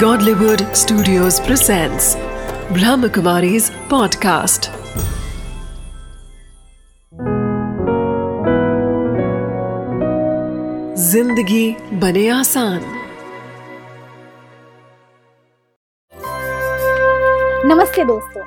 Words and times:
Godlywood 0.00 0.62
Studios 0.76 1.36
presents 1.40 2.06
Brahmakumari's 2.76 3.66
podcast. 3.90 4.66
ज़िंदगी 11.02 11.76
बने 12.00 12.28
आसान। 12.28 12.80
नमस्ते 17.64 18.04
दोस्तों, 18.04 18.44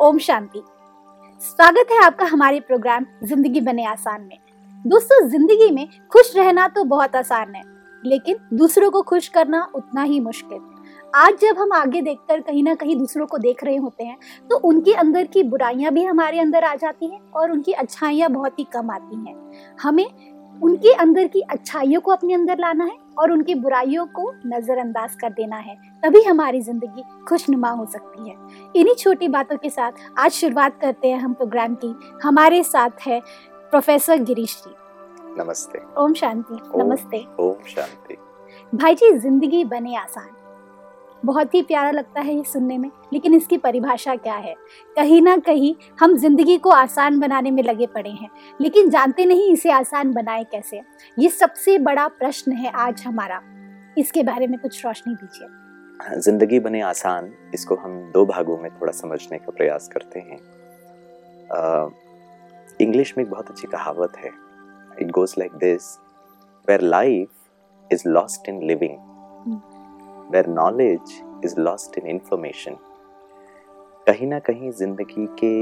ओम 0.00 0.18
शांति। 0.18 0.62
स्वागत 1.40 1.92
है 1.92 1.98
आपका 2.04 2.26
हमारे 2.26 2.60
प्रोग्राम 2.60 3.06
ज़िंदगी 3.24 3.60
बने 3.60 3.86
आसान 3.86 4.20
में। 4.20 4.38
दोस्तों, 4.84 5.26
ज़िंदगी 5.28 5.70
में 5.70 5.86
खुश 6.12 6.32
रहना 6.36 6.68
तो 6.68 6.84
बहुत 6.94 7.16
आसान 7.16 7.54
है, 7.54 7.62
लेकिन 8.04 8.38
दूसरों 8.52 8.90
को 8.90 9.02
खुश 9.02 9.28
करना 9.28 9.66
उतना 9.74 10.02
ही 10.02 10.20
मुश्किल। 10.20 10.62
आज 11.14 11.34
जब 11.40 11.58
हम 11.58 11.72
आगे 11.72 12.00
देखकर 12.02 12.40
कहीं 12.40 12.62
ना 12.62 12.74
कहीं 12.74 12.94
दूसरों 12.96 13.26
को 13.26 13.38
देख 13.38 13.62
रहे 13.64 13.76
होते 13.76 14.04
हैं 14.04 14.16
तो 14.50 14.56
उनके 14.68 14.92
अंदर 14.92 15.26
की 15.26 15.42
बुराइयाँ 15.42 15.92
भी 15.92 16.02
हमारे 16.04 16.38
अंदर 16.40 16.64
आ 16.64 16.74
जाती 16.74 17.06
हैं 17.06 17.20
और 17.32 17.50
उनकी 17.52 17.72
अच्छाइयाँ 17.72 18.30
बहुत 18.30 18.58
ही 18.58 18.64
कम 18.72 18.90
आती 18.90 19.16
हैं। 19.18 19.76
हमें 19.82 20.06
उनके 20.62 20.92
अंदर 20.94 21.28
की 21.28 21.40
अच्छाइयों 21.42 22.00
को 22.00 22.12
अपने 22.12 22.34
अंदर 22.34 22.58
लाना 22.58 22.84
है 22.84 22.98
और 23.18 23.32
उनकी 23.32 23.54
बुराइयों 23.54 24.06
को 24.08 24.30
नज़रअंदाज 24.46 25.14
कर 25.14 25.32
देना 25.32 25.56
है 25.58 25.76
तभी 26.02 26.22
हमारी 26.22 26.60
ज़िंदगी 26.62 27.04
खुशनुमा 27.28 27.70
हो 27.70 27.86
सकती 27.86 28.28
है। 28.28 28.36
इन्हीं 28.76 28.94
छोटी 28.94 29.28
बातों 29.28 29.56
के 29.56 29.70
साथ 29.70 30.04
आज 30.18 30.30
शुरुआत 30.32 30.80
करते 30.80 31.10
हैं 31.10 31.20
हम 31.20 31.34
प्रोग्राम 31.34 31.74
की। 31.84 31.94
हमारे 32.22 32.62
साथ 32.64 33.06
है 33.06 33.20
प्रोफेसर 33.70 34.22
गिरीश 34.22 34.62
जी। 34.64 34.74
नमस्ते। 35.38 35.86
ओम 35.98 36.14
शांति। 36.14 36.60
नमस्ते। 36.76 37.26
ओम 37.40 37.66
शांति। 37.68 38.16
भाई 38.72 38.94
जी 38.94 39.18
ज़िंदगी 39.18 39.64
बने 39.66 39.96
आसान। 39.96 40.33
बहुत 41.24 41.54
ही 41.54 41.62
प्यारा 41.62 41.90
लगता 41.90 42.20
है 42.20 42.34
ये 42.34 42.42
सुनने 42.44 42.76
में, 42.78 42.90
लेकिन 43.12 43.34
इसकी 43.34 43.56
परिभाषा 43.58 44.14
क्या 44.16 44.34
है? 44.34 44.54
कहीं 44.96 45.20
ना 45.22 45.36
कहीं 45.38 45.74
हम 46.00 46.16
ज़िंदगी 46.16 46.56
को 46.58 46.70
आसान 46.70 47.18
बनाने 47.20 47.50
में 47.50 47.62
लगे 47.62 47.86
पड़े 47.86 48.10
हैं, 48.10 48.28
लेकिन 48.60 48.90
जानते 48.90 49.24
नहीं 49.24 49.52
इसे 49.52 49.70
आसान 49.72 50.12
बनाए 50.12 50.44
कैसे? 50.44 50.80
ये 51.18 51.28
सबसे 51.30 51.78
बड़ा 51.80 52.06
प्रश्न 52.10 52.52
है 52.52 52.70
आज 52.72 53.02
हमारा। 53.06 53.40
इसके 53.98 54.22
बारे 54.22 54.46
में 54.46 54.58
कुछ 54.60 54.84
रोशनी 54.86 55.14
दीजिए। 55.14 56.20
ज़िंदगी 56.20 56.58
बने 56.60 56.80
आसान, 56.82 57.32
इसको 57.54 57.74
हम 57.74 58.00
दो 58.12 58.24
भागों 58.26 58.58
में 58.58 58.70
थोड़ा 58.70 58.92
समझने 58.92 59.38
का 59.38 59.52
प्रयास 59.52 59.88
करते 59.88 60.20
हैं। 60.20 60.38
इंग्लिश 62.80 63.12
में 63.18 63.24
एक 63.24 63.30
बहुत 63.30 63.50
अच्छी 63.50 63.66
कहावत 63.68 64.16
है 64.16 64.30
it 65.00 65.10
goes 65.10 65.34
like 65.38 65.52
this 65.58 65.96
where 66.68 66.80
life 66.82 67.28
is 67.90 68.08
lost 68.08 68.48
in 68.48 68.62
living 68.62 68.96
where 70.32 70.46
knowledge 70.48 71.20
is 71.44 71.58
lost 71.60 71.98
in 71.98 72.06
information 72.06 72.76
कहीं 74.06 74.26
ना 74.26 74.38
कहीं 74.38 74.70
ज़िंदगी 74.72 75.26
के 75.38 75.54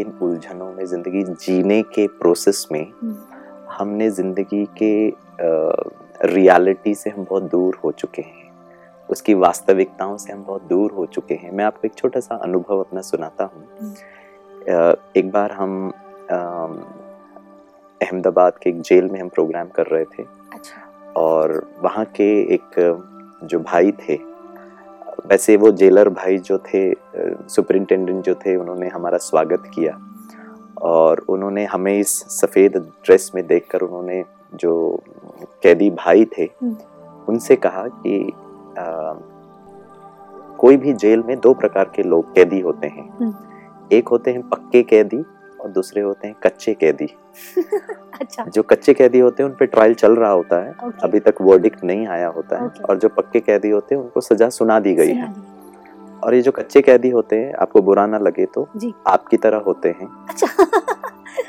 इन 0.00 0.18
उलझनों 0.22 0.72
में 0.72 0.84
ज़िंदगी 0.86 1.22
जीने 1.24 1.82
के 1.94 2.06
प्रोसेस 2.18 2.66
में 2.72 2.92
हमने 3.70 4.10
ज़िंदगी 4.10 4.64
के 4.82 4.92
रियलिटी 6.26 6.94
से 6.94 7.10
हम 7.10 7.24
बहुत 7.24 7.42
दूर 7.50 7.80
हो 7.84 7.92
चुके 7.92 8.22
हैं। 8.22 8.46
उसकी 9.08 9.34
वास्तविकताओं 9.34 10.16
से 10.16 10.32
हम 10.32 10.44
बहुत 10.44 10.62
दूर 10.68 10.92
हो 10.92 11.04
चुके 11.06 11.34
हैं। 11.34 11.50
मैं 11.52 11.64
आपको 11.64 11.86
एक 11.86 11.94
छोटा 11.94 12.20
सा 12.20 12.34
अनुभव 12.44 12.80
अपना 12.80 13.00
सुनाता 13.00 13.44
हूँ। 13.44 13.94
एक 15.16 15.30
बार 15.32 15.52
हम 15.52 15.92
अहमदाबाद 18.00 18.58
के 18.62 18.70
एक 18.70 18.80
जेल 18.80 19.08
में 19.10 19.20
हम 19.20 19.28
प्रोग्राम 19.28 19.68
कर 19.68 19.86
रहे 19.86 20.04
थे। 20.04 20.22
अच्छा। 20.54 21.12
और 21.16 21.62
वहाँ 21.82 22.04
के 22.16 22.30
एक 22.54 22.78
जो 23.42 23.58
भाई 23.60 23.92
थे 24.00 24.18
वैसे 25.26 25.56
वो 25.56 25.70
जेलर 25.72 26.08
भाई 26.10 26.38
जो 26.40 26.58
थे 26.64 26.80
सुपरिंटेंडेंट 27.48 28.24
जो 28.24 28.34
थे 28.36 28.56
उन्होंने 28.56 28.88
हमारा 28.88 29.18
स्वागत 29.18 29.70
किया 29.74 29.98
और 30.82 31.24
उन्होंने 31.28 31.64
हमें 31.64 31.98
इस 31.98 32.18
सफ़ेद 32.30 32.76
ड्रेस 33.04 33.30
में 33.34 33.46
देखकर 33.46 33.80
उन्होंने 33.80 34.22
जो 34.54 34.74
कैदी 35.62 35.90
भाई 35.92 36.24
थे 36.38 36.48
हम्म। 36.62 36.76
उनसे 37.28 37.56
कहा 37.56 37.86
कि 37.86 38.20
आ, 38.78 39.14
कोई 40.58 40.76
भी 40.76 40.92
जेल 40.94 41.22
में 41.22 41.38
दो 41.40 41.52
प्रकार 41.54 41.90
के 41.96 42.02
लोग 42.02 42.34
कैदी 42.34 42.60
होते 42.60 42.86
हैं 42.86 43.08
हम्म। 43.10 43.34
एक 43.92 44.08
होते 44.08 44.30
हैं 44.30 44.48
पक्के 44.48 44.82
कैदी 44.84 45.22
और 45.68 45.74
दूसरे 45.74 46.02
होते 46.02 46.28
हैं 46.28 46.36
कच्चे 46.42 46.74
कैदी। 46.74 47.14
अच्छा। 48.20 48.44
जो 48.44 48.62
कच्चे 48.62 48.94
कैदी 48.94 49.18
होते 49.18 49.42
हैं 49.42 49.50
उन 49.50 49.56
पे 49.56 49.66
ट्रायल 49.66 49.94
चल 49.94 50.16
रहा 50.16 50.30
होता 50.30 50.64
है। 50.64 50.70
ओके 50.70 51.02
अभी 51.02 51.20
तक 51.20 51.34
वर्डिक्ट 51.40 51.84
नहीं 51.84 52.06
आया 52.06 52.28
होता 52.28 52.56
है। 52.56 52.70
Okay. 52.70 52.84
और 52.84 52.98
जो 52.98 53.08
पक्के 53.08 53.40
कैदी 53.40 53.70
होते 53.70 53.94
हैं 53.94 54.02
उनको 54.02 54.20
सजा 54.20 54.48
सुना 54.48 54.80
दी 54.80 54.94
गई 54.94 55.12
है। 55.12 55.34
और 56.24 56.34
ये 56.34 56.42
जो 56.42 56.52
कच्चे 56.52 56.80
कैदी 56.80 57.10
होते 57.10 57.36
हैं 57.36 57.54
आपको 57.54 57.82
बुरा 57.82 58.06
ना 58.06 58.18
लगे 58.18 58.46
तो 58.46 58.68
जी। 58.76 58.94
आपकी 59.06 59.36
तरह 59.36 59.58
होते 59.58 59.88
हैं। 59.88 60.26
अच्छा। 60.28 60.46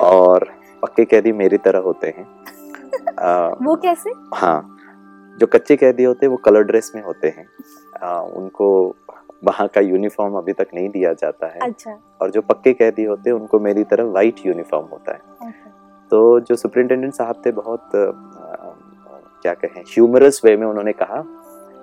और 0.00 0.52
पक्के 0.82 1.04
कैदी 1.04 1.32
मेरी 1.32 1.58
तरह 1.58 1.78
होते 1.78 2.06
हैं। 2.06 2.26
आ, 3.18 3.48
वो 3.48 3.76
कैसे? 3.76 4.10
हाँ। 4.34 4.76
जो 5.38 5.46
कच्चे 5.46 5.76
कैदी 5.76 6.04
होते 6.04 6.26
हैं 6.26 6.30
वो 6.30 6.36
कलर 6.36 6.62
ड्रेस 6.62 6.92
में 6.94 7.02
होते 7.02 7.28
हैं। 7.28 7.46
आ, 8.02 8.20
उनको 8.20 8.96
वहाँ 9.42 9.66
का 9.68 9.80
यूनिफॉर्म 9.80 10.34
अभी 10.38 10.52
तक 10.52 10.68
नहीं 10.74 10.88
दिया 10.88 11.12
जाता 11.12 11.46
है। 11.46 11.58
अच्छा। 11.60 11.98
और 12.20 12.30
जो 12.30 12.40
पक्के 12.42 12.72
कैदी 12.72 13.04
होते 13.04 13.30
हैं 13.30 13.36
उनको 13.36 13.58
मेरी 13.60 13.84
तरह 13.84 14.04
वाइट 14.12 14.46
यूनिफॉर्म 14.46 14.86
होता 14.86 15.12
है। 15.12 15.52
तो 16.12 16.40
जो 16.40 16.56
सुपरिंटेंडेंट 16.56 17.12
साहब 17.14 17.42
थे 17.46 17.50
बहुत 17.52 17.94
अ, 17.96 18.10
क्या 19.42 19.52
कहें 19.54 19.82
ह्यूमरस 19.88 20.40
वे 20.44 20.56
में 20.56 20.66
उन्होंने 20.66 20.92
कहा 20.92 21.22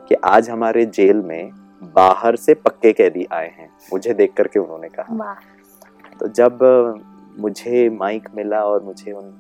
कि 0.10 0.16
आज 0.26 0.50
हमारे 0.50 0.86
जेल 0.86 1.22
में 1.22 1.52
बाहर 1.96 2.36
से 2.36 2.54
पक्के 2.54 2.92
कैदी 2.94 3.26
आए 3.32 3.48
हैं। 3.48 3.70
मुझे 3.94 4.14
देख 4.14 4.34
करके 4.38 4.60
उन्होंने 4.60 4.90
कहा। 4.90 5.34
तो 6.20 6.28
जब 6.28 6.60
मुझे 7.40 7.90
माइक 7.90 8.30
मिला 8.36 8.64
और 8.66 8.84
मुझे 8.84 9.12
उन 9.12 9.32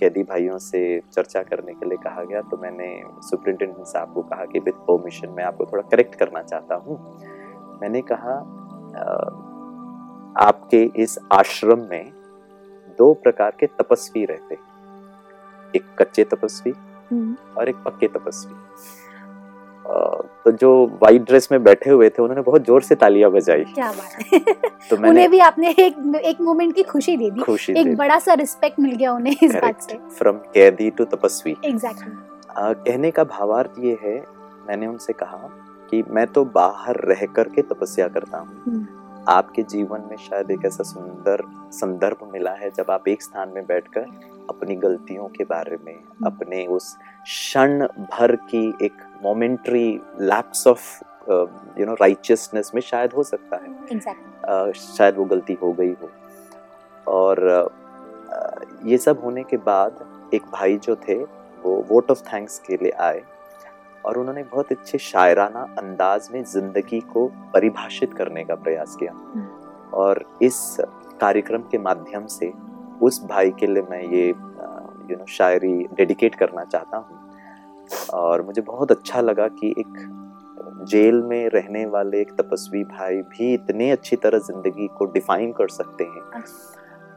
कैदी 0.00 0.22
भाइयों 0.22 0.58
से 0.58 0.80
चर्चा 1.12 1.42
करने 1.42 1.72
के 1.72 1.88
लिए 1.88 1.98
कहा 2.04 2.22
गया 2.24 2.40
तो 2.40 2.56
मैंने 2.56 2.88
सुपरिंटेंडेंट 3.28 3.86
साहब 3.86 4.12
को 4.14 4.22
कहा 4.22 4.44
कि 4.44 4.58
विद 4.58 4.74
परमिशन 4.88 5.28
मैं 5.28 5.44
आपको 5.44 5.66
थोड़ा 5.66 5.82
करेक्ट 5.90 6.14
करना 6.14 6.42
चाहता 6.42 6.74
हूँ। 6.74 6.96
मैंने 7.82 8.00
कहा 8.12 8.34
आपके 10.46 10.82
इस 11.02 11.18
आश्रम 11.32 11.86
में 11.90 12.12
दो 12.98 13.12
प्रकार 13.14 13.52
के 13.60 13.66
तपस्वी 13.80 14.24
रहते 14.24 14.54
हैं। 14.54 15.72
एक 15.76 15.84
कच्चे 15.98 16.24
तपस्वी 16.24 16.72
हम्म, 17.10 17.36
और 17.58 17.68
एक 17.68 17.76
पक्के 17.84 18.06
तपस्वी। 18.08 18.54
तो 20.44 20.50
जो 20.50 20.70
वाइट 21.02 21.22
ड्रेस 21.22 21.48
में 21.52 21.62
बैठे 21.64 21.90
हुए 21.90 22.08
थे 22.08 22.22
उन्होंने 22.22 22.42
बहुत 22.42 22.64
ज़ोर 22.64 22.82
से 22.82 22.94
तालियाँ 22.94 23.30
बजाई। 23.30 23.64
क्या 23.64 23.90
बात 23.92 24.40
तो 24.90 24.96
मैंने 24.96 25.08
उन्हें 25.10 25.30
भी 25.30 25.38
आपने 25.38 25.70
एक 25.70 26.20
एक 26.24 26.40
मोमेंट 26.40 26.74
की 26.74 26.82
खुशी 26.82 27.16
दे 27.16 27.30
दी। 27.30 27.40
खुशी 27.40 27.72
एक 27.72 27.86
दे 27.86 27.94
बड़ा 27.94 28.18
सा 28.18 28.34
रिस्पेक्ट 28.34 28.80
मिल 28.80 28.94
गया 28.96 29.12
उन्हें 29.12 29.36
इस 29.42 29.54
बात 29.54 29.80
से। 29.82 29.98
फ्रॉम 30.18 30.36
कैदी 30.54 30.90
टू 30.90 31.04
तपस्वी। 31.04 31.56
एग्जैक्टली 31.64 32.10
अ, 32.56 32.72
कहने 32.72 33.10
का 33.10 33.24
भावार्थ 33.24 33.78
ये 33.78 33.98
है 34.02 34.16
मैंने 34.68 34.86
उनसे 34.86 35.12
कहा 35.12 35.36
कि 35.90 36.04
मैं 36.10 36.26
तो 36.26 36.44
बाहर 36.44 36.96
रह 36.96 37.26
कर 37.26 37.48
के 37.48 37.62
तपस्या 37.62 38.08
करता 38.08 38.38
हूँ। 38.38 38.62
हम्म। 38.66 38.86
आपके 39.28 39.62
जीवन 39.62 40.00
में 40.10 40.16
शायद 40.16 40.50
एक 40.50 40.64
ऐसा 40.64 40.84
सुंदर 40.84 41.42
संदर्भ 41.72 42.30
मिला 42.32 42.50
है 42.50 42.70
जब 42.70 42.90
आप 42.90 43.08
एक 43.08 43.22
स्थान 43.22 43.48
में 43.48 43.66
बैठकर 43.66 44.00
अपनी 44.50 44.76
गलतियों 44.76 45.28
के 45.28 45.44
बारे 45.44 45.78
में 45.84 45.98
अपने 46.26 46.66
उस 46.66 46.96
क्षण 47.22 47.86
भर 47.86 48.36
की 48.36 48.74
एक 48.82 48.92
momentary 49.22 50.00
lapse 50.20 50.66
of 50.66 51.04
you 51.80 51.86
know 51.86 51.94
righteousness 51.94 52.70
में 52.74 52.82
शायद 52.82 53.12
हो 53.12 53.22
सकता 53.22 53.56
है। 53.56 53.70
एग्जैक्टली 53.92 54.70
अ, 54.70 54.72
शायद 54.72 55.16
वो 55.16 55.24
गलती 55.24 55.52
हो 55.62 55.72
गई 55.72 55.92
हो। 55.92 56.10
और 57.12 57.48
अ, 58.30 58.60
ये 58.84 58.98
सब 58.98 59.20
होने 59.24 59.42
के 59.42 59.56
बाद 59.56 60.06
एक 60.34 60.42
भाई 60.42 60.76
जो 60.76 60.96
थे 60.96 61.14
वो 61.62 61.86
वोट 61.88 62.10
ऑफ़ 62.10 62.22
थैंक्स 62.22 62.58
के 62.58 62.76
लिए 62.76 62.90
आए। 62.90 63.22
और 64.04 64.18
उन्होंने 64.18 64.42
बहुत 64.42 64.72
अच्छे 64.72 64.98
शायराना 64.98 65.62
अंदाज 65.78 66.28
में 66.32 66.42
ज़िंदगी 66.44 67.00
को 67.12 67.26
परिभाषित 67.54 68.14
करने 68.14 68.44
का 68.44 68.54
प्रयास 68.56 68.96
किया। 69.00 69.12
और 69.94 70.24
इस 70.42 70.76
कार्यक्रम 71.20 71.62
के 71.70 71.78
माध्यम 71.78 72.26
से 72.28 72.52
उस 73.02 73.22
भाई 73.24 73.50
के 73.50 73.66
लिए 73.66 73.82
मैं 73.90 74.02
ये 74.02 74.26
यू 74.26 75.16
नो 75.16 75.26
शायरी 75.28 75.72
डेडिकेट 75.94 76.34
करना 76.34 76.64
चाहता 76.64 76.96
हूँ। 76.98 77.26
और 78.14 78.42
मुझे 78.42 78.62
बहुत 78.62 78.90
अच्छा 78.90 79.20
लगा 79.20 79.48
कि 79.50 79.74
एक 79.78 79.94
जेल 80.88 81.22
में 81.22 81.48
रहने 81.48 81.84
वाले 81.86 82.20
एक 82.20 82.32
तपस्वी 82.32 82.82
भाई 82.86 83.16
भी 83.22 83.52
इतने 83.54 83.90
अच्छी 83.90 84.16
तरह 84.16 84.38
ज़िंदगी 84.40 84.86
को 84.98 85.04
डिफाइन 85.12 85.52
कर 85.52 85.68
सकते 85.70 86.04
हैं। 86.04 86.42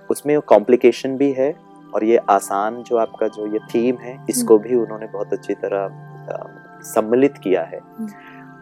उसमें 0.10 0.40
कॉम्प्लिकेशन 0.44 1.18
भी 1.18 1.32
है 1.34 1.54
और 1.94 2.04
ये 2.04 2.18
आसान 2.30 2.82
जो 2.84 2.98
आपका 2.98 3.28
जो 3.28 3.46
ये 3.54 3.60
थीम 3.74 3.98
है 3.98 4.18
इसको 4.30 4.58
भी 4.60 4.76
उन्होंने 4.76 5.08
बहुत 5.08 5.34
अच्छी 5.34 5.54
तरह 5.56 5.88
सम्मिलित 6.84 7.38
किया 7.38 7.64
है। 7.64 7.80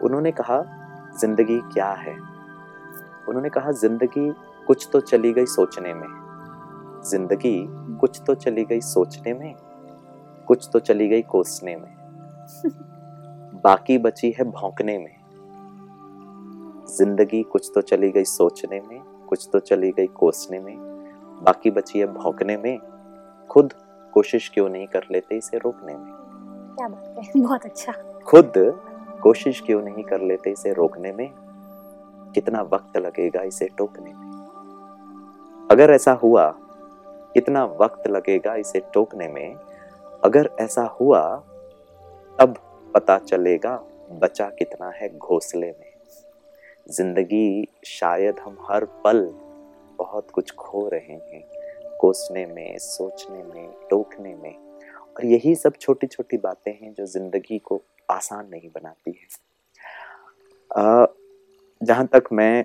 उन्होंने 0.02 0.32
कहा 0.32 0.62
ज़िंदगी 1.20 1.58
क्या 1.58 1.90
है? 1.90 2.14
उन्होंने 3.28 3.48
कहा 3.48 3.72
ज़िंदगी 3.72 4.30
कुछ 4.66 4.88
तो 4.92 5.00
चली 5.00 5.32
गई 5.32 5.46
सोचने 5.46 5.94
में। 5.94 6.08
ज़िंदगी 7.04 7.66
कुछ 8.00 8.20
तो 8.26 8.34
चली 8.34 8.64
गई 8.64 8.80
सोचने 8.80 9.34
में 9.34 9.54
कुछ 10.46 10.68
तो 10.72 10.78
चली 10.78 11.08
गई 11.08 11.22
कोसने 11.22 11.76
में। 11.76 11.96
बाकी 13.64 13.98
बची 13.98 14.30
है 14.38 14.44
भौंकने 14.44 14.98
में। 14.98 15.16
ज़िंदगी 16.96 17.42
कुछ 17.42 17.70
तो 17.74 17.80
चली 17.80 18.10
गई 18.10 18.24
सोचने 18.24 18.80
में 18.80 19.00
कुछ 19.28 19.48
तो 19.52 19.58
चली 19.58 19.90
गई 19.90 20.06
कोसने 20.06 20.58
में। 20.58 20.76
बाकी 21.44 21.70
बची 21.70 21.98
है 21.98 22.06
भौंकने 22.06 22.56
में। 22.56 22.78
खुद 23.50 23.72
कोशिश 24.12 24.50
क्यों 24.54 24.68
नहीं 24.68 24.86
कर 24.86 25.06
लेते 25.10 25.36
इसे 25.36 25.58
रोकने 25.58 25.96
में? 25.96 26.12
क्या 26.76 26.88
बात 26.88 27.14
है। 27.18 27.42
बहुत 27.42 27.64
अच्छा। 27.64 27.92
खुद 28.26 28.52
कोशिश 29.22 29.60
क्यों 29.60 29.82
नहीं 29.82 30.04
कर 30.04 30.20
लेते 30.20 30.50
इसे 30.50 30.72
रोकने 30.72 31.12
में? 31.12 31.30
कितना 32.34 32.62
वक्त 32.62 32.96
लगेगा 32.96 33.42
इसे 33.42 33.68
टोकने 33.68 34.12
में? 34.12 34.30
अगर 35.70 35.90
ऐसा 35.90 36.12
हुआ, 36.12 36.54
कितना 37.34 37.64
वक्त 37.64 38.08
लगेगा 38.08 38.54
इसे 38.54 38.80
टोकने 38.80 39.28
में? 39.28 39.54
अगर 40.24 40.50
ऐसा 40.60 40.82
हुआ, 40.82 41.36
तब 42.40 42.54
पता 42.94 43.18
चलेगा 43.18 43.84
बचा 44.12 44.46
कितना 44.46 44.90
है 44.90 45.18
घोंसले 45.18 45.66
में। 45.66 45.92
ज़िंदगी 46.90 47.66
शायद 47.84 48.38
हम 48.38 48.56
हर 48.70 48.84
पल 48.84 49.34
बहुत 49.98 50.30
कुछ 50.30 50.54
खो 50.54 50.88
रहे 50.88 51.12
हैं, 51.12 51.44
कोसने 51.96 52.46
में, 52.46 52.78
सोचने 52.78 53.42
में, 53.42 53.68
टोकने 53.90 54.34
में। 54.34 54.54
और 55.16 55.24
यही 55.24 55.54
सब 55.54 55.72
छोटी 55.80 56.06
छोटी 56.06 56.36
बातें 56.36 56.72
हैं 56.72 56.94
जो 56.94 57.06
ज़िंदगी 57.06 57.58
को 57.58 57.82
आसान 58.10 58.48
नहीं 58.48 58.68
बनाती 58.70 59.10
है। 59.12 59.28
जहाँ 61.80 62.06
तक 62.06 62.24
मैं 62.32 62.64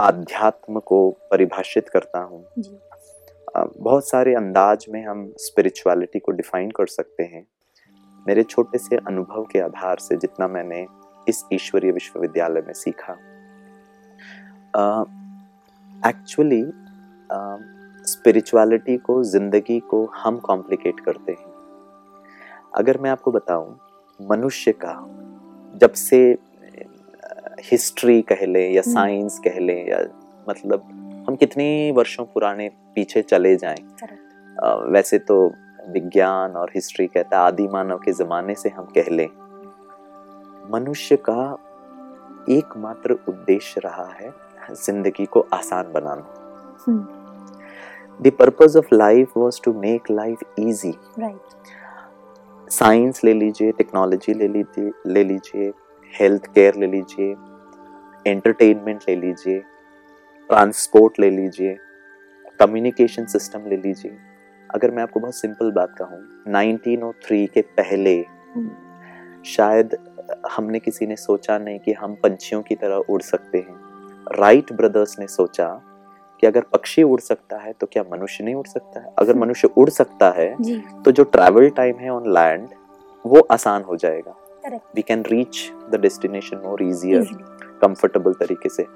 आध्यात्म 0.00 0.80
को 0.80 1.10
परिभाषित 1.30 1.88
करता 1.88 2.20
हूँ 2.20 2.44
बहुत 3.56 4.08
सारे 4.08 4.34
अंदाज 4.34 4.86
में 4.90 5.02
हम 5.04 5.32
स्पिरिचुअलिटी 5.38 6.18
को 6.18 6.32
डिफाइन 6.32 6.70
कर 6.70 6.86
सकते 6.86 7.22
हैं। 7.24 7.46
मेरे 8.26 8.42
छोटे 8.42 8.78
से 8.78 8.96
अनुभव 8.98 9.44
के 9.44 9.58
आधार 9.58 9.98
से 9.98 10.16
जितना 10.16 10.48
मैंने 10.48 10.86
इस 11.28 11.44
ईश्वरीय 11.52 11.92
विश्वविद्यालय 11.92 12.60
में 12.60 12.72
सीखा। 12.72 13.12
एक्चुअली 16.08 16.62
स्पिरिचुअलिटी 18.04 18.96
को 18.96 19.22
ज़िंदगी 19.24 19.78
को 19.80 20.04
हम 20.14 20.36
कॉम्प्लिकेट 20.40 21.00
करते 21.00 21.32
हैं। 21.32 21.54
अगर 22.74 22.98
मैं 22.98 23.10
आपको 23.10 23.32
बताऊँ 23.32 23.78
मनुष्य 24.20 24.72
का 24.84 24.94
जब 25.74 25.92
से 25.92 26.18
हिस्ट्री 27.70 28.20
कह 28.22 28.44
लें 28.46 28.70
या 28.72 28.82
हम्म। 28.82 28.94
साइंस 28.94 29.38
कह 29.44 29.58
लें 29.60 29.88
या 29.88 29.98
मतलब 30.48 31.24
हम 31.28 31.36
कितने 31.36 31.66
वर्षों 31.96 32.24
पुराने 32.24 32.68
पीछे 32.94 33.22
चले 33.22 33.54
जाएँ. 33.56 33.82
वैसे 34.92 35.18
तो 35.20 35.36
विज्ञान 35.88 36.56
और 36.56 36.70
हिस्ट्री 36.74 37.06
कहता 37.06 37.38
आदि 37.38 37.66
मानव 37.68 37.98
के 37.98 38.12
जमाने 38.12 38.54
से 38.54 38.68
हम 38.68 38.84
कह 38.96 39.10
लें। 39.10 39.28
मनुष्य 40.72 41.16
का 41.28 41.42
एकमात्र 42.50 43.18
उद्देश्य 43.28 43.80
रहा 43.84 44.08
है 44.12 44.32
ज़िंदगी 44.74 45.26
को 45.26 45.46
आसान 45.54 45.92
बनाना। 45.92 46.26
The 48.22 48.32
purpose 48.38 48.76
of 48.76 48.94
life 48.94 49.36
was 49.36 49.60
to 49.64 49.72
make 49.80 50.10
life 50.10 50.42
easy 50.58 50.94
right 51.18 51.75
science 52.70 53.20
ले 53.24 53.32
लीजिए 53.34 53.72
टेक्नोलॉजी 53.72 54.32
ले 54.34 54.46
लीजिए 54.48 54.90
ले 55.06 55.22
लीजिए 55.24 55.72
हेल्थ 56.14 56.46
केयर 56.46 56.74
ले 56.74 56.86
लीजिए 56.86 57.34
एंटरटेनमेंट 58.26 59.04
ले 59.08 59.14
लीजिए 59.16 59.58
ट्रांसपोर्ट 60.50 61.20
ले 61.20 61.30
लीजिए 61.30 61.76
कम्युनिकेशन 62.60 63.26
सिस्टम 63.26 63.66
ले 63.68 63.76
लीजिए। 63.76 64.16
अगर 64.70 64.90
मैं 64.90 65.02
आपको 65.02 65.20
बहुत 65.20 65.34
सिंपल 65.34 65.70
बात 65.70 65.94
कहूँ 66.00 66.20
1903 66.54 67.46
के 67.54 67.62
पहले 67.78 68.22
शायद 69.46 69.96
हमने 70.50 70.78
किसी 70.78 71.06
ने 71.06 71.16
सोचा 71.16 71.58
नहीं 71.58 71.78
कि 71.78 71.92
हम 71.92 72.14
पंछियों 72.14 72.62
की 72.62 72.74
तरह 72.74 72.96
उड़ 72.96 73.20
सकते 73.22 73.58
हैं। 73.58 73.76
राइट 74.38 74.72
ब्रदर्स 74.72 75.18
ने 75.18 75.26
सोचा 75.26 75.68
कि 76.40 76.46
अगर 76.46 76.64
पक्षी 76.72 77.02
उड़ 77.02 77.20
सकता 77.20 77.58
है 77.58 77.72
तो 77.72 77.86
क्या 77.86 78.02
मनुष्य 78.12 78.44
नहीं 78.44 78.54
उड़ 78.54 78.66
सकता 78.66 79.00
है? 79.00 79.12
अगर 79.18 79.36
मनुष्य 79.36 79.68
उड़ 79.76 79.88
सकता 79.90 80.30
है 80.36 80.54
तो 81.02 81.10
जो 81.10 81.24
ट्रैवल 81.26 81.68
टाइम 81.76 81.98
है 81.98 82.10
ऑन 82.10 82.32
लैंड 82.34 82.68
वो 83.24 83.46
आसान 83.52 83.82
हो 83.82 83.96
जाएगा। 83.96 84.34
We 84.96 85.02
can 85.02 85.22
reach 85.28 85.70
the 85.90 86.00
destination 86.00 86.60
more 86.64 86.82
easier 86.82 87.28
comfortable 87.82 88.32
तरीके 88.34 88.68
से। 88.68 88.86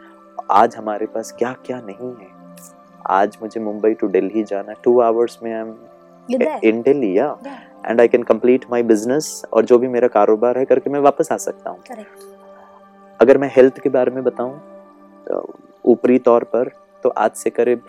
आज 0.51 0.77
हमारे 0.77 1.07
पास 1.07 1.33
क्या 1.39 1.53
क्या 1.67 1.81
नहीं 1.81 2.11
है? 2.11 2.29
आज 3.11 3.39
मुझे 3.43 3.61
मुंबई 3.61 3.95
टू 3.95 4.09
दिल्ली 4.09 4.43
जाना 4.45 4.73
टू 4.85 4.99
आवर्स 5.01 5.39
में 5.43 5.53
आई 5.53 5.61
एम 5.61 5.75
इन 6.65 6.81
दिल्ली 6.83 7.17
या 7.19 7.37
and 7.87 8.01
I 8.01 8.09
can 8.09 8.23
complete 8.23 8.65
my 8.71 8.83
business 8.83 9.43
और 9.53 9.65
जो 9.65 9.79
भी 9.79 9.89
मेरा 9.89 10.09
कारोबार 10.09 10.59
है 10.59 10.65
करके 10.65 10.91
मैं 10.91 11.01
वापस 11.01 11.33
आ 11.33 11.37
सकता 11.39 11.71
हूँ। 11.71 12.05
अगर 13.21 13.39
मैं 13.39 13.51
हेल्थ 13.57 13.79
के 13.81 13.89
बारे 13.89 14.11
में 14.11 14.23
बताऊँ 14.25 14.61
ऊपरी 15.85 16.19
तौर 16.21 16.45
पर 16.55 16.71
तो 17.05 17.09
आज 17.19 17.31
से 17.35 17.51
करीब 17.51 17.83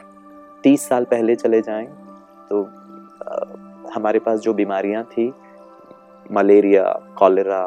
तीस 0.63 0.87
साल 0.89 1.03
पहले 1.05 1.35
चले 1.35 1.61
जाएँ 1.61 1.87
तो 2.49 2.63
अ, 2.63 3.91
हमारे 3.93 4.19
पास 4.19 4.39
जो 4.39 4.53
बीमारियाँ 4.53 5.03
थी 5.03 5.31
मलेरिया 6.31 6.83
कॉलेरा 7.17 7.63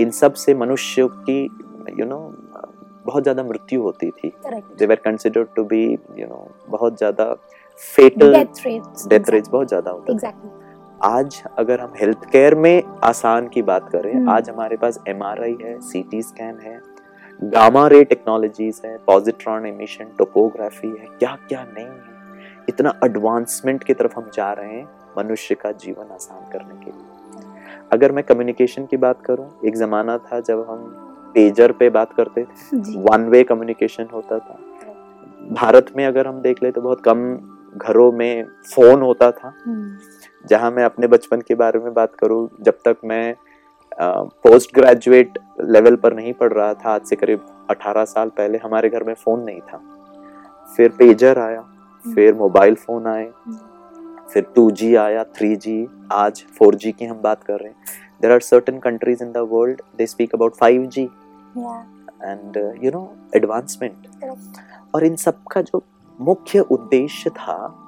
इन 0.00 0.10
सबसे 0.12 0.54
मनुष्य 0.54 1.08
की 1.20 1.42
यू 1.42 1.96
you 1.96 2.06
नो 2.08 2.16
know, 2.16 2.70
बहुत 3.06 3.22
ज़्यादा 3.22 3.42
मृत्यु 3.42 3.82
होती 3.82 4.10
थी. 4.10 4.32
They 4.78 4.86
were 4.86 4.96
considered 4.96 5.48
to 5.56 5.64
be 5.64 5.82
you 6.18 6.26
know 6.26 6.48
बहुत 6.68 6.96
ज़्यादा 6.98 7.24
फेटल 7.82 8.32
डेथ 9.08 9.30
रेट 9.30 9.48
बहुत 9.48 9.68
ज़्यादा 9.68 9.90
होता 9.90 10.12
Exactly. 10.12 10.50
आज 11.04 11.42
अगर 11.58 11.80
हम 11.80 11.92
हेल्थ 12.00 12.24
केयर 12.32 12.54
में 12.54 12.82
आसान 13.04 13.48
की 13.48 13.62
बात 13.62 13.88
करें 13.92 14.12
हम्म। 14.14 14.28
आज 14.30 14.48
हमारे 14.50 14.76
पास 14.76 14.98
एमआरआई 15.08 15.56
है 15.62 15.78
सीटी 15.80 16.22
स्कैन 16.22 16.58
है 16.60 16.76
गामा 17.40 17.86
रे 17.88 18.02
टेक्नोलॉजीज़ 18.04 18.80
है 18.86 18.96
पॉजिट्रॉन 19.06 19.66
एमिशन 19.66 20.04
टोपोग्राफी 20.18 20.88
है 20.88 21.06
क्या 21.18 21.34
क्या 21.48 21.64
नहीं 21.64 21.84
है। 21.84 22.64
इतना 22.68 22.92
एडवांसमेंट 23.04 23.84
की 23.84 23.94
तरफ़ 23.94 24.14
हम 24.16 24.30
जा 24.34 24.52
रहे 24.52 24.72
हैं 24.72 24.86
मनुष्य 25.18 25.54
का 25.54 25.72
जीवन 25.74 26.12
आसान 26.14 26.50
करने 26.52 26.84
के 26.84 26.90
लिए। 26.90 27.44
अगर 27.92 28.12
मैं 28.12 28.24
कम्युनिकेशन 28.24 28.86
की 28.86 28.96
बात 28.96 29.20
करूँ 29.22 29.48
एक 29.66 29.76
जमाना 29.76 30.16
था 30.18 30.40
जब 30.40 30.64
हम 30.70 30.84
पेजर 31.34 31.72
पे 31.72 31.90
बात 31.90 32.12
करते 32.12 32.44
थे 32.44 32.78
वन 33.00 33.28
वे 33.30 33.42
कम्युनिकेशन 33.44 34.06
होता 34.12 34.38
था। 34.38 34.58
भारत 35.52 35.92
में 35.96 36.04
अगर 36.06 36.26
हम 36.26 36.40
देख 36.40 36.62
ले 36.62 36.70
तो 36.70 36.80
बहुत 36.80 37.02
कम 37.04 37.34
घरों 37.76 38.10
में 38.12 38.44
फ़ोन 38.66 39.02
होता 39.02 39.30
था। 39.30 39.52
हम्म, 39.66 39.96
जहाँ 40.44 40.70
मैं 40.70 40.84
अपने 40.84 41.06
बचपन 41.06 41.40
के 41.40 41.54
बारे 41.54 41.78
में 41.78 41.92
बात 41.94 42.14
करूँ 42.14 42.48
जब 42.60 42.78
तक 42.84 42.96
मैं 43.04 43.34
पोस्ट 44.00 44.74
ग्रेजुएट 44.74 45.38
लेवल 45.60 45.96
पर 45.96 46.14
नहीं 46.14 46.32
पढ़ 46.32 46.52
रहा 46.52 46.74
था। 46.74 46.94
आज 46.94 47.02
से 47.02 47.16
करीब 47.16 47.66
18 47.70 48.04
साल 48.04 48.28
पहले 48.28 48.58
हमारे 48.58 48.88
घर 48.88 49.04
में 49.04 49.14
फ़ोन 49.14 49.40
नहीं 49.40 49.60
था। 49.60 49.80
फिर 50.76 50.88
पेजर 50.88 51.38
आया 51.38 51.60
फिर 52.14 52.34
मोबाइल 52.34 52.74
फ़ोन 52.74 53.06
आए 53.06 53.30
फिर 54.32 54.46
2G 54.58 54.96
आया 54.96 55.24
3G 55.24 55.86
आज 56.12 56.44
4G 56.62 56.92
की 56.92 57.04
हम 57.04 57.20
बात 57.22 57.42
कर 57.42 57.54
रहे 57.54 57.68
हैं। 57.68 57.76
There 58.22 58.32
are 58.32 58.40
certain 58.40 58.78
countries 58.78 59.24
in 59.24 59.32
the 59.32 59.36
world 59.36 59.82
they 59.96 60.06
speak 60.06 60.34
about 60.34 60.54
5G 60.54 60.98
yeah, 60.98 61.82
and 62.24 62.56
you 62.84 62.90
know 62.90 63.16
advancement 63.36 64.06
और 64.94 65.04
इन 65.04 65.16
सब 65.16 65.42
का 65.44 65.62
जो 65.62 65.82
मुख्य 66.20 66.60
उद्देश्य 66.60 67.30
था 67.30 67.82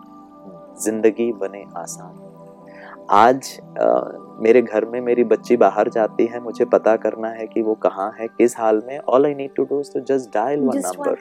ज़िंदगी 0.83 1.33
बने 1.33 1.65
आसान। 1.77 3.07
आज 3.11 3.61
अ, 3.61 4.25
मेरे 4.43 4.61
घर 4.63 4.85
में 4.85 5.01
मेरी 5.01 5.25
बच्ची 5.25 5.57
बाहर 5.57 5.89
जाती 5.89 6.27
है 6.27 6.41
मुझे 6.43 6.65
पता 6.75 6.95
करना 6.97 7.29
है 7.29 7.47
कि 7.47 7.63
वो 7.63 7.75
कहाँ 7.83 8.11
है 8.19 8.27
किस 8.29 8.57
हाल 8.59 8.83
में 8.87 8.99
all 8.99 9.27
I 9.27 9.35
need 9.35 9.51
to 9.57 9.65
do 9.71 9.81
is 9.81 9.93
to 9.93 10.01
just 10.09 10.35
dial 10.35 10.61
one 10.61 10.79
number 10.87 11.17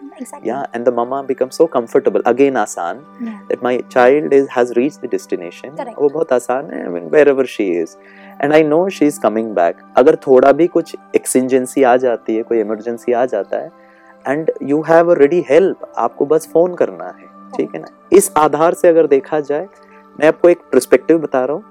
yeah 0.48 0.64
and 0.76 0.88
the 0.88 0.94
mama 0.98 1.22
becomes 1.28 1.58
so 1.60 1.68
comfortable 1.76 2.24
again 2.32 2.58
आसान 2.58 3.02
my 3.64 3.74
child 3.96 4.34
is 4.38 4.48
has 4.56 4.74
reached 4.78 5.02
the 5.02 5.10
destination. 5.14 5.76
Correct. 5.78 6.00
वो 6.00 6.10
बहुत 6.10 6.34
आसान 6.34 6.70
है 6.72 6.86
I 6.88 6.92
mean 6.96 7.10
wherever 7.16 7.46
she 7.54 7.68
is. 7.84 7.96
And 8.44 8.56
I 8.58 8.62
know 8.72 8.82
she 8.98 9.10
is 9.12 9.20
coming 9.26 9.54
back. 9.60 9.74
अगर 9.98 10.16
थोड़ा 10.28 10.52
भी 10.52 10.68
कुछ 10.68 10.96
एक्सिजेंसी 11.16 11.84
आ 11.84 11.96
जाती 11.98 12.36
है 12.36 12.44
कोई 12.44 12.60
इमरजेंसी 12.60 13.14
आ 13.14 13.26
जाता 13.26 13.58
है 13.58 13.72
and 14.28 14.52
you 14.64 14.82
have 14.88 15.12
a 15.12 15.18
ready 15.20 15.44
help 15.50 15.92
आपको 15.98 16.26
बस 16.26 16.50
फ़ोन 16.54 16.76
करना 16.76 17.06
है 17.06 17.26
ठीक 17.56 17.76
है 17.76 17.82
ना? 17.82 17.88
इस 18.14 18.32
आधार 18.38 18.74
से 18.74 18.88
अगर 18.88 19.08
देखा 19.08 19.40
जाए 19.40 19.68
मैं 20.20 20.28
आपको 20.28 20.50
एक 20.50 20.62
प्रस्पेक्टिव 20.72 21.20
बता 21.20 21.44
रहा 21.46 21.56
हूँ। 21.56 21.64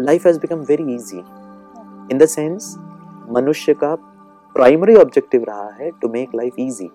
Life 0.00 0.26
has 0.26 0.38
become 0.40 0.60
very 0.68 0.94
easy 0.94 1.18
in 1.18 2.18
the 2.18 2.26
sense 2.28 2.74
मनुष्य 3.30 3.74
का 3.74 3.94
प्राइमरी 4.54 4.94
ऑब्जेक्टिव 4.96 5.44
रहा 5.48 5.68
है 5.74 5.90
to 6.02 6.08
make 6.08 6.34
life 6.34 6.58
easy 6.58 6.90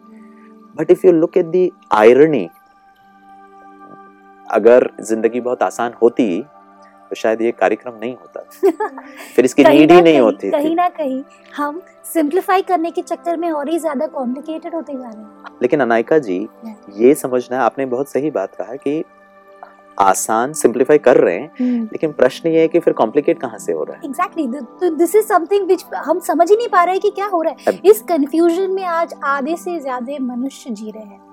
but 0.76 0.92
if 0.92 1.06
you 1.08 1.12
look 1.14 1.38
at 1.38 1.46
the 1.48 1.70
irony 1.94 2.48
अगर 4.48 4.90
ज़िंदगी 5.02 5.40
बहुत 5.42 5.64
आसान 5.64 5.94
होती 6.02 6.42
तो 7.12 7.16
शायद 7.16 7.42
ये 7.42 7.52
कार्यक्रम 7.52 7.94
नहीं 8.02 8.16
होता 8.16 8.42
फिर 9.36 9.46
इसकी 9.46 9.64
नीड 9.64 9.92
ही 9.92 10.02
नहीं 10.02 10.20
होती 10.20 10.50
कहीं 10.52 10.76
ना 10.76 10.88
कहीं 10.92 11.22
हम 11.56 11.82
सिंप्लीफाई 12.06 12.62
करने 12.62 12.92
के 12.92 13.02
चक्कर 13.04 13.38
में 13.38 13.52
और 13.52 13.70
ही 13.70 13.80
ज़्यादा 13.80 14.08
कॉम्प्लिकेटेड 14.10 14.76
होते 14.76 14.94
जा 14.94 15.10
रहे 15.10 15.22
हैं 15.22 15.58
लेकिन 15.62 15.80
अनायका 15.80 16.18
जी 16.20 16.38
ये 16.96 17.14
समझना 17.16 17.62
आपने 17.62 17.86
बहुत 17.88 18.10
सही 18.10 18.32
बात 18.32 18.56
कहा 18.56 18.76
कि 18.76 19.04
आसान 20.00 20.54
सिंप्लीफाई 20.54 20.98
कर 21.00 21.18
रहे 21.18 21.36
हैं 21.36 21.84
लेकिन 21.84 22.12
प्रश्न 22.14 22.50
ये 22.50 22.62
है 22.62 22.68
कि 22.68 22.80
फिर 22.80 22.94
कॉम्प्लिकेट 22.94 23.40
कहाँ 23.40 23.60
से 23.60 23.74
हो 23.74 23.84
रहा 23.84 23.96
है? 23.96 24.02
एग्जैक्टली 24.06 24.48
तो 24.82 24.96
दिस 24.96 25.16
इज़ 25.16 25.26
समथिंग 25.28 25.68
विच 25.68 25.86
हम 25.96 26.20
समझ 26.22 26.50
ही 26.50 26.58
नहीं 26.58 26.68
पा 26.68 26.84
रहे 26.84 26.94
हैं 26.94 27.02
कि 27.02 27.10
क्या 27.12 27.26
हो 27.28 27.42
रहा 27.42 27.70
है। 27.70 27.80
इस 27.86 28.02
कंफ्यूजन 28.10 28.72
में 28.72 28.84
आज 28.86 29.14
आधे 29.26 29.56
से 29.58 29.80
ज़्यादा 29.80 30.18
मनुष्य 30.26 30.70
जी 30.72 30.92
रहे 30.92 31.04
हैं। 31.04 31.28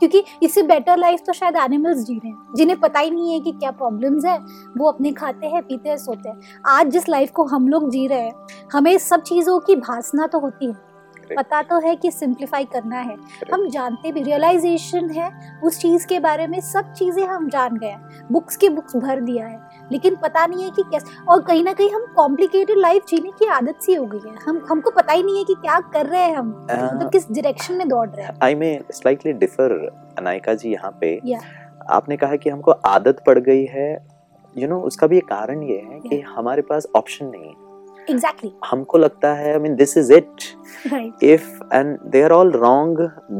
क्योंकि 0.00 0.22
इससे 0.42 0.62
बेटर 0.62 0.96
लाइफ 0.96 1.20
तो 1.26 1.32
शायद 1.32 1.56
एनिमल्स 1.56 1.98
जी 1.98 2.14
रहे 2.14 2.28
हैं 2.28 2.54
जिन्हें 2.56 2.78
पता 2.80 3.00
ही 3.00 3.10
नहीं 3.10 3.32
है 3.32 3.40
कि 3.40 3.52
क्या 3.52 3.70
प्रॉब्लम्स 3.70 4.24
है 4.24 4.36
वो 4.78 4.88
अपने 4.88 5.12
खाते 5.12 5.46
हैं 5.46 5.62
पीते 5.62 5.88
हैं 5.88 5.96
सोते 5.98 6.28
हैं। 6.28 6.60
आज 6.66 6.90
जिस 6.90 7.08
लाइफ 7.08 7.30
को 7.30 7.44
हम 7.44 7.68
लोग 7.68 7.90
जी 7.90 8.06
रहे 8.06 8.20
हैं 8.20 8.68
हमें 8.72 8.96
सब 8.98 9.22
चीज़ों 9.22 9.58
की 9.60 9.76
भासना 9.76 10.26
तो 10.26 10.38
होती 10.38 10.66
है। 10.66 10.87
पता 11.36 11.62
तो 11.62 11.78
है 11.80 11.94
कि 11.96 12.10
सिंप्लीफाई 12.10 12.64
करना 12.64 12.96
है। 12.96 13.16
हम 13.52 13.68
जानते 13.68 14.12
भी 14.12 14.22
रियलाइजेशन 14.22 15.10
है 15.10 15.30
उस 15.64 15.78
चीज़ 15.78 16.06
के 16.06 16.20
बारे 16.20 16.46
में 16.46 16.60
सब 16.60 16.92
चीज़ें 16.92 17.24
हम 17.26 17.48
जान 17.48 17.76
गए 17.76 17.86
हैं। 17.86 18.26
बुक्स 18.32 18.56
के 18.56 18.68
बुक्स 18.68 18.96
भर 18.96 19.20
दिया 19.20 19.46
है। 19.46 19.60
लेकिन 19.92 20.16
पता 20.16 20.46
नहीं 20.46 20.64
है 20.64 20.70
कि 20.70 20.82
कैसे 20.82 21.24
और 21.28 21.42
कहीं 21.42 21.64
ना 21.64 21.72
कहीं 21.72 21.90
हम 21.90 22.06
कॉम्प्लिकेटेड 22.16 22.78
लाइफ 22.78 23.04
जीने 23.08 23.30
की 23.30 23.46
आदत 23.46 23.78
सी 23.82 23.94
हो 23.94 24.06
गई 24.06 24.30
है। 24.30 24.36
हम 24.36 24.66
हमको 24.70 24.90
पता 24.90 25.12
ही 25.12 25.22
नहीं 25.22 25.38
है 25.38 25.44
कि 25.44 25.54
क्या 25.54 25.78
कर 25.80 26.06
रहे 26.06 26.20
हैं 26.20 26.36
हम। 26.36 26.66
मतलब 26.70 27.10
किस 27.10 27.30
डायरेक्शन 27.30 27.74
में 27.74 27.88
दौड़ 27.88 28.08
रहे 28.08 28.26
हैं। 28.26 28.38
I 28.42 28.54
may 28.54 28.80
slightly 28.90 29.32
differ 29.32 29.72
Anaika 30.18 30.54
ji 30.54 30.72
यहाँ 30.72 30.98
पे। 31.00 31.20
Yeah. 31.28 31.42
आपने 31.90 32.16
कहा 32.16 32.36
कि 32.36 32.50
हमको 32.50 32.70
आदत 32.70 33.22
पड़ 33.26 33.38
गई 33.38 33.64
है। 33.64 33.92
यू 33.92 34.62
you 34.62 34.68
नो 34.68 34.74
know, 34.74 34.86
उसका 34.86 35.06
भी 35.06 35.16
एक 35.16 35.24
कारण 35.24 35.62
ये 35.62 35.76
है 35.76 36.00
कि 36.00 36.20
हमारे 36.20 36.62
पास 36.62 36.86
ऑप्शन 36.96 37.26
नहीं 37.26 37.48
है। 37.48 37.67
एग्जैक्टली 38.10 38.52
हमको 38.70 38.98
लगता 38.98 39.32
है 39.34 39.52
I 39.52 39.58
mean 39.58 39.74
this 39.76 39.96
is 39.98 40.12
it 40.12 40.48
right 40.86 41.22
if 41.28 41.46
and 41.78 41.98
they 42.12 42.22
are 42.24 42.32
all 42.32 42.50
wrong 42.52 42.92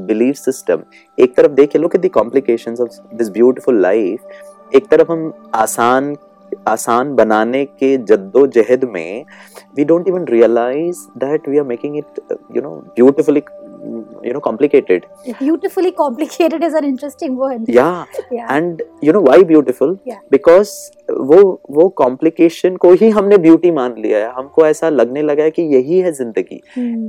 belief 0.07 0.39
system 0.39 0.81
एक 1.19 1.37
तरफ़ 1.37 1.53
देखिए 1.61 1.83
look 1.83 1.95
at 1.99 2.03
the 2.07 2.13
complications 2.17 2.81
of 2.81 2.97
this 3.21 3.31
beautiful 3.37 3.83
life 3.89 4.39
एक 4.77 4.89
तरफ़ 4.89 5.13
हम 5.13 5.33
आसान 5.55 6.17
आसान 6.69 7.15
बनाने 7.17 7.65
के 7.65 7.97
जद्दोजहद 8.11 8.85
में 8.95 9.25
we 9.77 9.85
don't 9.85 10.09
even 10.09 10.25
realise 10.29 11.07
that 11.19 11.49
we 11.49 11.59
are 11.59 11.65
making 11.65 11.97
it 11.99 12.21
you 12.57 12.63
know 12.63 12.69
know 12.69 12.95
beautifully 12.99 13.43
you 14.25 14.33
know 14.35 14.43
complicated. 14.49 15.07
Beautifully 15.29 15.91
complicated 15.91 16.65
is 16.65 16.77
an 16.77 16.85
interesting 16.85 17.39
word 17.39 17.71
yeah. 17.71 18.05
या 18.33 18.49
and 18.49 18.83
you 19.05 19.15
know 19.17 19.25
why 19.29 19.39
beautiful? 19.51 19.97
Yeah. 20.09 20.21
because 20.35 20.77
वो 21.11 21.63
वो 21.71 21.89
कॉम्प्लिकेशन 21.89 22.77
को 22.77 22.93
ही 22.93 23.09
हमने 23.11 23.39
beauty 23.39 23.71
मान 23.71 23.95
लिया 23.99 24.19
है। 24.19 24.33
हमको 24.33 24.67
ऐसा 24.67 24.89
लगने 24.89 25.23
लगा 25.23 25.43
है 25.43 25.51
कि 25.51 25.63
यही 25.63 25.99
है 25.99 26.13
ज़िंदगी। 26.13 26.61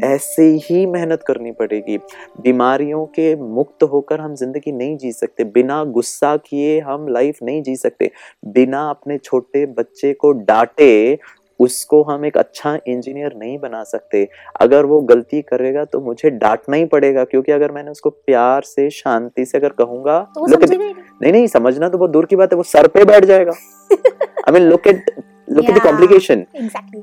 ऐसे 0.04 0.44
ही 0.44 0.86
मेहनत 0.86 1.24
करनी 1.28 1.51
पड़ेगी। 1.51 1.98
बीमारियों 2.42 3.06
के 3.06 3.36
मुक्त 3.36 3.84
होकर 3.84 4.20
हम 4.20 4.36
ज़िंदगी 4.36 4.72
नहीं 4.72 4.98
जी 4.98 5.12
सकते। 5.12 5.44
बिना 5.44 5.84
गुस्सा 5.84 6.38
किए 6.38 6.80
हम 6.80 7.08
लाइफ 7.08 7.38
नहीं 7.44 7.63
जी 7.63 7.75
सकते। 7.75 8.12
बिना 8.46 8.89
अपने 8.89 9.18
छोटे 9.18 9.66
बच्चे 9.66 10.13
को 10.13 10.32
डांटे 10.32 11.20
उसको 11.60 12.01
हम 12.04 12.25
एक 12.25 12.38
अच्छा 12.38 12.78
इंजीनियर 12.88 13.34
नहीं 13.38 13.58
बना 13.60 13.84
सकते। 13.84 14.28
अगर 14.62 14.86
वो 14.86 15.00
गलती 15.12 15.42
करेगा 15.42 15.86
तो 15.86 16.00
मुझे 16.01 16.30
डांटना 16.30 16.78
ही 16.78 16.86
पड़ेगा 16.94 17.24
क्योंकि 17.24 17.51
अगर 17.51 17.72
मैंने 17.72 17.92
उसको 17.92 18.10
प्यार 18.10 18.62
से 18.66 18.89
शांति 18.89 19.46
से 19.46 19.58
अगर 19.58 19.70
कहूँगा 19.82 20.20
तो 20.36 20.46
ही 20.46 20.78
नहीं। 20.78 21.32
नहीं 21.32 21.48
समझना 21.48 21.89
तो 21.89 21.98
बहुत 21.98 22.12
दूर 22.12 22.25
की 22.25 22.36
बात 22.36 22.54
है 22.54 22.58
वो 22.58 22.63
सर 22.63 22.88
पे 22.88 23.06
बैठ 23.06 23.25
जाएगा। 23.25 23.54
I 23.92 24.51
mean 24.51 24.70
look 24.70 24.88
at 24.88 25.12
look 25.50 25.70
at 25.70 25.75
the 25.75 26.46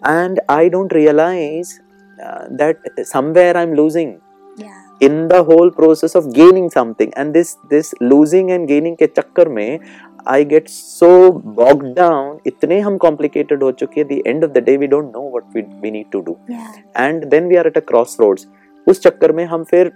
and 0.08 0.40
I 0.48 0.68
don't 0.68 0.92
realize 0.92 1.70
uh, 2.18 2.46
that 2.60 2.76
somewhere 3.04 3.54
I'm 3.56 3.74
losing. 3.74 4.12
या 4.60 4.82
in 5.06 5.16
the 5.28 5.42
whole 5.44 5.70
process 5.70 6.14
of 6.14 6.28
gaining 6.32 6.68
something. 6.70 7.10
And 7.16 7.34
this 7.34 7.56
this 7.72 7.92
losing 8.00 8.52
and 8.52 8.68
gaining 8.68 8.96
के 8.98 9.06
चक्कर 9.06 9.48
में 9.48 9.78
आई 10.28 10.44
गेट 10.44 10.68
सो 10.68 11.30
बॉक 11.32 11.82
डाउन 11.96 12.38
इतने 12.46 12.80
हम 12.80 12.96
complicated 12.96 13.62
हो 13.62 13.70
चुके 13.72 14.00
हैं. 14.00 14.08
The 14.08 14.22
end 14.26 14.44
of 14.44 14.50
the 14.50 14.58
day 14.58 14.76
we 14.76 14.86
don't 14.86 15.12
know 15.16 15.30
what 15.36 15.44
we 15.82 15.90
need 15.90 16.10
to 16.12 16.20
do 16.20 16.36
and 16.96 17.24
then 17.24 17.48
we 17.48 17.56
are 17.56 17.66
at 17.66 17.76
a 17.76 17.80
crossroads 18.20 18.46
उस 18.88 19.00
चक्कर 19.02 19.32
में 19.32 19.44
हम 19.44 19.64
फिर 19.64 19.92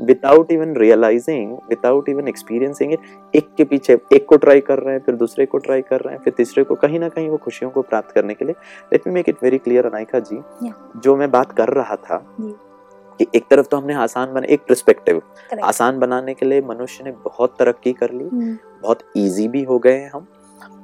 without 0.00 0.52
even 0.52 0.74
realising 0.76 1.52
without 1.52 2.08
even 2.08 2.28
experiencing 2.28 2.92
it 2.92 3.36
एक 3.36 3.48
के 3.56 3.64
पीछे 3.64 3.98
एक 4.12 4.26
को 4.28 4.36
ट्राई 4.36 4.60
कर 4.60 4.78
रहे 4.78 4.94
हैं 4.94 5.02
फिर 5.02 5.14
दूसरे 5.14 5.46
को 5.46 5.58
ट्राई 5.58 5.82
कर 5.82 6.00
रहे 6.00 6.14
हैं 6.14 6.22
फिर 6.22 6.32
तीसरे 6.36 6.64
को 6.64 6.74
कहीं 6.74 7.00
ना 7.00 7.08
कहीं 7.08 7.28
वो 7.28 7.36
खुशियों 7.36 7.70
को 7.70 7.82
प्राप्त 7.82 8.10
करने 8.10 8.34
के 8.34 8.44
लिए. 8.44 8.54
Let 8.92 9.06
me 9.06 9.12
make 9.12 9.28
it 9.28 9.36
very 9.42 9.58
clear 9.58 9.86
Anayka 9.86 10.18
ji. 10.18 10.36
Yeah. 10.36 11.02
जो 11.02 11.16
मैं 11.16 11.30
बात 11.30 11.52
कर 11.52 11.68
रहा 11.68 11.96
था 11.96 12.36
yeah. 12.40 12.71
कि 13.18 13.26
एक 13.34 13.46
तरफ़ 13.50 13.66
तो 13.66 13.76
हमने 13.76 13.94
आसान 13.94 14.32
बना 14.34 14.46
एक 14.50 14.60
परस्पेक्टिव 14.68 15.22
आसान 15.64 15.98
बनाने 15.98 16.34
के 16.34 16.46
लिए 16.46 16.60
मनुष्य 16.68 17.04
ने 17.04 17.12
बहुत 17.24 17.56
तरक्की 17.58 17.92
कर 17.92 18.12
ली 18.12 18.28
बहुत 18.34 19.02
इजी 19.16 19.48
भी 19.48 19.62
हो 19.62 19.78
गए 19.78 19.98
हैं 19.98 20.10
हम 20.10 20.26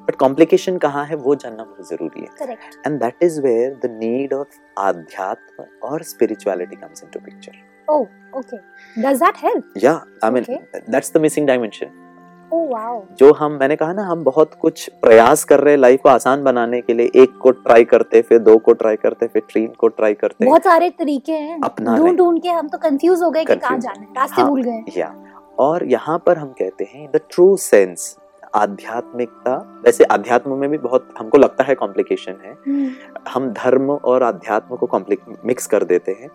बट 0.08 0.16
कॉम्प्लिकेशन 0.16 0.76
कहाँ 0.78 1.04
है 1.06 1.16
वो 1.16 1.34
जानना 1.34 1.64
बहुत 1.64 1.88
ज़रूरी 1.88 2.20
है। 2.20 2.56
And 2.86 2.98
that 3.00 3.22
is 3.22 3.40
where 3.40 3.74
the 3.84 3.90
need 3.92 4.32
of 4.34 4.58
आध्यात्म 4.78 5.64
और 5.88 6.02
spirituality 6.02 6.76
comes 6.76 7.02
into 7.04 7.20
picture 7.20 7.92
oh 7.92 8.38
okay 8.38 8.56
does 9.02 9.22
that 9.22 9.44
help 9.44 9.72
yeah 9.84 9.98
i 10.24 10.30
mean 10.36 10.46
Okay. 10.50 10.82
that's 10.94 11.12
the 11.16 11.24
missing 11.26 11.50
dimension 11.50 11.90
oh 11.90 12.06
wow 12.07 12.07
जो 12.52 13.32
हम 13.32 13.52
मैंने 13.52 13.76
कहा 13.76 13.92
ना 13.92 14.02
हम 14.02 14.24
बहुत 14.24 14.54
कुछ 14.54 14.88
प्रयास 15.02 15.44
कर 15.44 15.60
रहे 15.60 15.74
हैं 15.74 15.80
लाइफ 15.80 16.00
को 16.02 16.08
आसान 16.08 16.42
बनाने 16.42 16.80
के 16.80 16.94
लिए। 16.94 17.10
एक 17.16 17.38
को 17.38 17.50
ट्राई 17.50 17.84
करते 17.84 18.22
फिर 18.22 18.38
दो 18.38 18.56
को 18.58 18.72
ट्राई 18.72 18.96
करते 18.96 19.26
फिर 19.26 19.42
तीन 19.54 19.66
को 19.66 19.88
ट्राई 19.88 20.14
करते। 20.14 20.46
बहुत 20.46 20.64
सारे 20.64 20.90
तरीके 20.90 21.32
हैं। 21.32 21.60
अपना 21.64 21.96
ढूंढ 21.96 22.18
ढूंढ 22.18 22.42
के 22.42 22.48
हम 22.48 22.68
तो 22.68 22.78
कंफ्यूज 22.78 23.22
हो 23.22 23.30
गए 23.30 23.44
कि 23.44 23.56
कहाँ। 23.56 23.78
जाना 23.78 24.00
है। 24.00 24.06
रास्ते 24.16 24.40
हाँ। 24.40 24.50
भूल 24.50 24.62
गए। 24.62 24.84
या। 24.96 25.14
और 25.58 25.84
यहाँ 25.84 26.22
पर 26.26 26.38
हम 26.38 26.48
कहते 26.48 26.84
हैं 26.84 27.10
द 27.14 27.20
ट्रू 27.30 27.56
सेंस 27.56 28.16
आध्यात्मिकता। 28.54 29.80
वैसे 29.84 30.04
अध्यात्म 30.04 30.54
में 30.54 30.70
भी 30.70 30.78
बहुत 30.78 31.08
हमको 31.18 31.38
लगता 31.38 31.64
है 31.64 31.74
कॉम्प्लिकेशन 31.74 32.36
है। 32.44 32.52
हम्म, 32.52 32.90
हम 33.28 33.52
धर्म 33.52 33.90
और 33.90 34.22
अध्यात्म 34.22 34.76
को 34.76 35.00
मिक्स 35.44 35.66
कर 35.66 35.84
देते 35.84 36.12
हैं। 36.12 36.28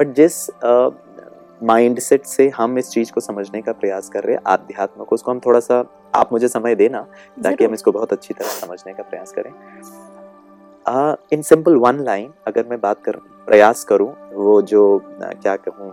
बट 0.00 0.14
जिस 0.14 0.50
माइंडसेट 1.62 2.24
से 2.26 2.48
हम 2.48 2.78
इस 2.78 2.90
चीज़ 2.90 3.12
को 3.12 3.20
समझने 3.20 3.60
का 3.62 3.72
प्रयास 3.72 4.08
कर 4.08 4.24
रहे 4.24 4.34
हैं 4.34 4.42
आध्यात्म 4.46 5.04
को। 5.04 5.14
उसको 5.14 5.30
हम 5.30 5.40
थोड़ा 5.46 5.60
सा 5.60 5.84
आप 6.14 6.32
मुझे 6.32 6.48
समय 6.48 6.74
देना 6.74 7.00
ताकि 7.44 7.64
हम 7.64 7.74
इसको 7.74 7.92
बहुत 7.92 8.12
अच्छी 8.12 8.34
तरह 8.34 8.48
समझने 8.48 8.92
का 8.94 9.02
प्रयास 9.02 9.32
करें। 9.38 9.50
इन 11.32 11.42
सिंपल 11.42 11.76
वन 11.76 11.98
लाइन 12.04 12.32
अगर 12.46 12.66
मैं 12.68 12.80
बात 12.80 13.02
कर 13.04 13.16
प्रयास 13.46 13.84
करूँ 13.84 14.08
वो 14.34 14.60
जो 14.62 14.82
uh, 15.20 15.34
क्या 15.34 15.56
कहूँ 15.58 15.90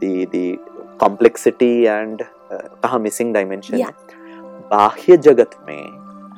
दी 0.00 0.26
दी 0.26 0.58
कॉम्प्लेक्सिटी 1.00 1.84
एंड 1.84 2.22
कहाँ 2.52 2.98
मिसिंग 2.98 3.32
डायमेंशन 3.34 3.84
बाह्य 4.70 5.16
जगत 5.18 5.56
में 5.68 5.82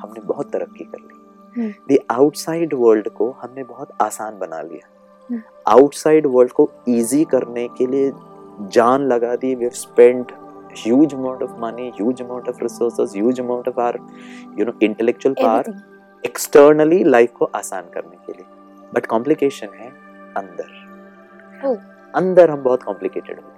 हमने 0.01 0.21
बहुत 0.21 0.51
तरक्की 0.51 0.83
कर 0.83 0.99
ली। 0.99 1.73
द 1.89 1.97
आउटसाइड 2.11 2.73
वर्ल्ड 2.73 3.09
को 3.09 3.29
हमने 3.41 3.63
बहुत 3.63 3.89
आसान 4.01 4.37
बना 4.39 4.61
लिया। 4.61 4.87
आउटसाइड 5.67 6.27
वर्ल्ड 6.27 6.51
को 6.51 6.71
इजी 6.87 7.23
करने 7.23 7.67
के 7.67 7.87
लिए 7.87 8.11
जान 8.61 9.01
लगा 9.01 9.35
दी 9.35 9.55
we 9.55 9.63
have 9.63 9.71
spend 9.71 10.25
huge 10.77 11.13
amount 11.13 11.41
of 11.41 11.51
money 11.63 11.85
huge 12.01 12.19
amount 12.23 12.47
of 12.47 12.57
resources 12.61 13.13
huge 13.15 13.39
amount 13.39 13.67
of 13.67 13.77
our 13.77 13.95
you 14.57 14.65
know 14.65 14.73
intellectual 14.83 15.35
power 15.35 15.59
everything. 15.59 16.25
Externally 16.25 17.03
life 17.03 17.31
को 17.31 17.45
आसान 17.45 17.83
करने 17.93 18.15
के 18.15 18.33
लिए। 18.33 18.45
बट 18.95 19.05
कॉम्प्लिकेशन 19.05 19.67
है 19.67 19.89
अंदर। 20.37 20.87
Oh. 21.65 21.77
अंदर 22.15 22.49
हम 22.49 22.63
बहुत 22.63 22.83
कॉम्प्लिकेटेड 22.83 23.39
हो 23.39 23.51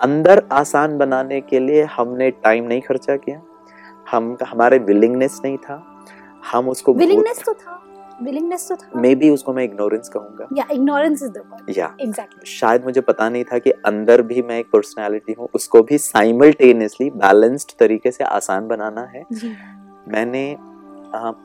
अंदर 0.00 0.42
आसान 0.52 0.98
बनाने 0.98 1.40
के 1.40 1.58
लिए 1.58 1.84
हमने 1.84 2.30
टाइम 2.30 2.64
नहीं 2.64 2.80
खर्चा 2.80 3.16
किया। 3.16 3.42
हम 4.10 4.36
हमारे 4.46 4.78
विलिंगनेस 4.78 5.40
नहीं 5.44 5.58
था। 5.58 6.04
हम 6.52 6.68
उसको 6.68 6.94
विलिंगनेस 6.94 7.44
तो 7.44 7.54
था। 7.54 7.77
विलिंगनेस 8.22 8.68
तो 8.68 8.76
था 8.76 9.00
मे 9.00 9.14
बी 9.14 9.28
उसको 9.30 9.52
मैं 9.52 9.64
इग्नोरेंस 9.64 10.08
कहूँगा। 10.08 10.46
Yeah 10.56 10.64
ignorance 10.72 11.22
is 11.22 11.30
the 11.30 11.42
word 11.50 11.76
yeah 11.78 11.94
exactly 12.00 12.50
शायद 12.50 12.84
मुझे 12.84 13.00
पता 13.00 13.28
नहीं 13.28 13.44
था 13.44 13.58
कि 13.58 13.70
अंदर 13.86 14.22
भी 14.22 14.42
मैं 14.42 14.58
एक 14.58 14.70
पर्सनालिटी 14.72 15.32
हूँ 15.32 15.48
उसको 15.54 15.82
भी 15.82 15.98
साइमल्टेनियसली 15.98 17.10
बैलेंस्ड 17.16 17.78
तरीके 17.78 18.10
से 18.10 18.24
आसान 18.24 18.68
बनाना 18.68 19.10
है। 19.14 19.24
जी। 19.32 19.54
मैंने 20.08 20.50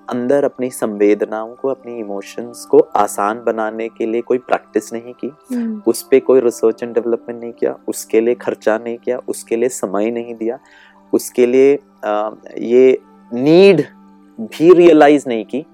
अंदर 0.09 0.43
अपनी 0.43 0.69
संवेदनाओं 0.69 1.53
को 1.55 1.67
अपनी 1.69 1.97
इमोशंस 1.99 2.65
को 2.65 2.79
आसान 2.95 3.43
बनाने 3.43 3.87
के 3.89 4.05
लिए 4.05 4.21
कोई 4.21 4.37
प्रैक्टिस 4.39 4.91
नहीं 4.93 5.13
की। 5.13 5.31
हम्म, 5.51 5.81
उस 5.87 6.01
पे 6.11 6.19
कोई 6.19 6.39
रिसर्च 6.39 6.83
एंड 6.83 6.93
डेवलपमेंट 6.93 7.39
नहीं 7.41 7.51
किया 7.51 7.75
उसके 7.87 8.21
लिए 8.21 8.35
खर्चा 8.35 8.77
नहीं 8.77 8.97
किया 8.97 9.19
उसके 9.27 9.55
लिए 9.55 9.69
समय 9.69 10.11
नहीं 10.11 10.35
दिया 10.35 10.59
उसके 11.13 11.45
लिए 11.45 11.75
अ, 12.03 12.31
ये 12.59 12.97
नीड 13.31 13.81
भी 14.39 14.73
रियलाइज़ 14.73 15.27
नहीं 15.27 15.45
की। 15.45 15.65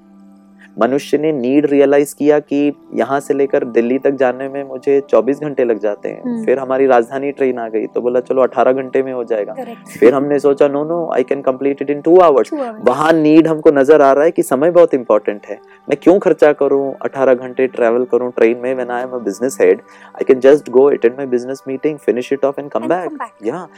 मनुष्य 0.80 1.18
ने 1.18 1.32
नीड 1.32 1.66
रियलाइज़ 1.66 2.14
किया 2.16 2.40
कि 2.42 2.72
यहाँ 2.96 3.20
से 3.20 3.34
लेकर 3.34 3.64
दिल्ली 3.68 3.98
तक 4.00 4.12
जाने 4.12 4.48
में 4.50 4.64
मुझे 4.64 5.00
24 5.10 5.40
घंटे 5.40 5.64
लग 5.64 5.80
जाते 5.80 6.10
हैं। 6.10 6.22
हम्म। 6.24 6.44
फिर 6.46 6.60
हमारी 6.60 6.86
राजधानी 6.88 7.32
ट्रेन 7.32 7.60
आ 7.60 7.68
गई 7.70 7.88
तो 7.88 8.02
बोला 8.02 8.20
चलो 8.22 8.42
18 8.44 8.74
घंटे 8.74 9.02
में 9.04 9.12
हो 9.14 9.24
जाएगा। 9.24 9.56
फिर 9.90 10.14
हमने 10.14 10.40
सोचा 10.40 10.68
no 10.68 10.84
no 10.84 11.00
I 11.14 11.24
can 11.24 11.42
complete 11.42 11.82
it 11.82 11.90
in 11.90 12.02
two 12.02 12.18
hours 12.20 12.54
वहाँ 12.54 13.12
नीड 13.14 13.48
हमको 13.48 13.72
नज़र 13.72 14.02
आ 14.02 14.12
रहा 14.12 14.24
है 14.24 14.32
कि 14.32 14.44
समय 14.44 14.72
बहुत 14.72 14.94
इंपॉर्टेंट 14.94 15.46
है। 15.46 15.60
मैं 15.90 15.98
क्यों 16.04 16.18
खर्चा 16.20 16.52
करूँ? 16.54 16.94
18 17.02 17.34
घंटे 17.36 17.68
ट्रेवल 17.70 18.06
करूँ? 18.12 18.32
ट्रेन 18.32 18.58
में 18.58 18.74
when 18.74 18.92
I 18.92 19.04
am 19.04 19.10
a 19.10 19.18
business 19.20 19.58
head 19.62 19.82
I 20.08 20.26
can 20.26 20.40
just 20.42 20.70
go 20.70 20.90
attend 20.92 21.18
my 21.18 21.26
business 21.28 21.64
meeting 21.68 21.98
finish 22.00 22.32
it 22.34 22.46
off 22.46 22.60
and 22.62 22.70
come 22.72 22.88
back 22.88 23.28
यहाँ 23.44 23.70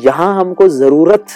यहाँ 0.00 0.34
हमको 0.34 0.68
ज़रूरत 0.70 1.26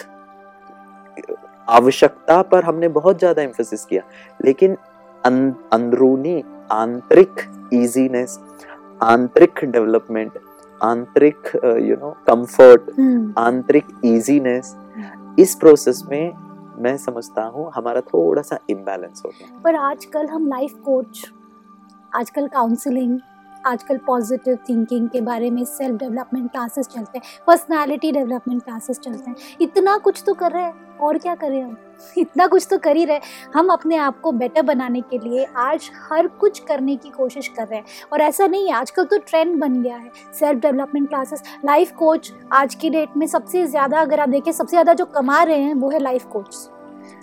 आवश्यकता 1.69 2.40
पर 2.42 2.64
हमने 2.64 2.88
बहुत 2.90 3.19
ज़्यादा 3.19 3.42
एम्फोसिस 3.42 3.85
किया। 3.85 4.02
लेकिन 4.40 4.76
अंदरूनी 5.25 6.43
आंतरिक 6.73 7.41
इजीनेस 7.73 8.38
आंतरिक 9.02 9.64
डेवलपमेंट 9.64 10.38
आंतरिक 10.83 11.50
यू 11.81 11.97
नो 11.97 12.11
कंफर्ट 12.26 12.91
हम्म, 12.99 13.33
आंतरिक 13.38 14.00
इजीनेस 14.05 14.76
इस 15.38 15.55
प्रोसेस 15.55 16.02
में 16.11 16.33
मैं 16.79 16.97
समझता 16.99 17.43
हूँ 17.47 17.71
हमारा 17.75 18.00
थोड़ा 18.00 18.43
सा 18.43 18.59
इम्बैलेंस 18.71 19.23
हो 19.25 19.31
गया। 19.31 19.61
पर 19.64 19.75
आजकल 19.76 20.26
हम 20.26 20.47
लाइफ 20.49 20.75
कोच 20.85 21.25
आजकल 22.12 22.47
काउंसलिंग 22.49 23.19
आजकल 23.67 23.99
पॉजिटिव 24.07 24.57
थिंकिंग 24.69 25.09
के 25.09 25.21
बारे 25.21 25.50
में 25.50 25.64
सेल्फ 25.64 25.99
डेवलपमेंट 25.99 26.50
क्लासेस 26.50 26.87
चलते 26.87 27.19
हैं 27.19 27.45
पर्सनालिटी 27.47 28.11
डेवलपमेंट 28.12 28.62
क्लासेस 28.62 28.99
चलते 28.99 29.31
हैं। 29.31 29.37
इतना 29.61 29.97
कुछ 29.99 30.23
तो 30.26 30.35
कर 30.35 30.52
रहे 30.52 30.62
हैं। 30.62 30.91
और 31.02 31.18
क्या 31.18 31.35
करें 31.35 31.62
हम? 31.62 31.76
इतना 32.18 32.47
कुछ 32.47 32.66
तो 32.71 32.78
कर 32.78 32.97
ही 32.97 33.04
रहे 33.04 33.21
हम 33.54 33.68
अपने 33.73 33.97
आप 33.97 34.21
को 34.21 34.32
बेटर 34.32 34.62
बनाने 34.62 35.00
के 35.11 35.18
लिए 35.18 35.44
आज 35.56 35.90
हर 36.11 36.26
कुछ 36.40 36.59
करने 36.68 36.97
की 36.97 37.11
कोशिश 37.11 37.49
कर 37.49 37.66
रहे 37.66 37.78
हैं। 37.78 37.85
और 38.12 38.21
ऐसा 38.21 38.47
नहीं 38.47 38.66
है 38.66 38.75
आजकल 38.75 39.04
तो 39.04 39.18
ट्रेंड 39.21 39.59
बन 39.61 39.82
गया 39.82 39.97
है। 39.97 40.11
Self 40.38 40.61
development 40.62 41.09
classes 41.09 41.42
life 41.64 41.92
coach 41.99 42.32
आज 42.52 42.75
की 42.75 42.90
डेट 42.90 43.16
में 43.16 43.26
सबसे 43.26 43.66
ज़्यादा 43.66 44.00
अगर 44.00 44.21
आप 44.21 44.28
देखें 44.28 44.52
सबसे 44.52 44.71
ज़्यादा 44.71 44.94
जो 44.94 45.04
कमा 45.14 45.42
रहे 45.42 45.61
हैं 45.61 45.75
वो 45.75 45.90
है 45.90 45.99
life 45.99 46.25
coach 46.32 46.54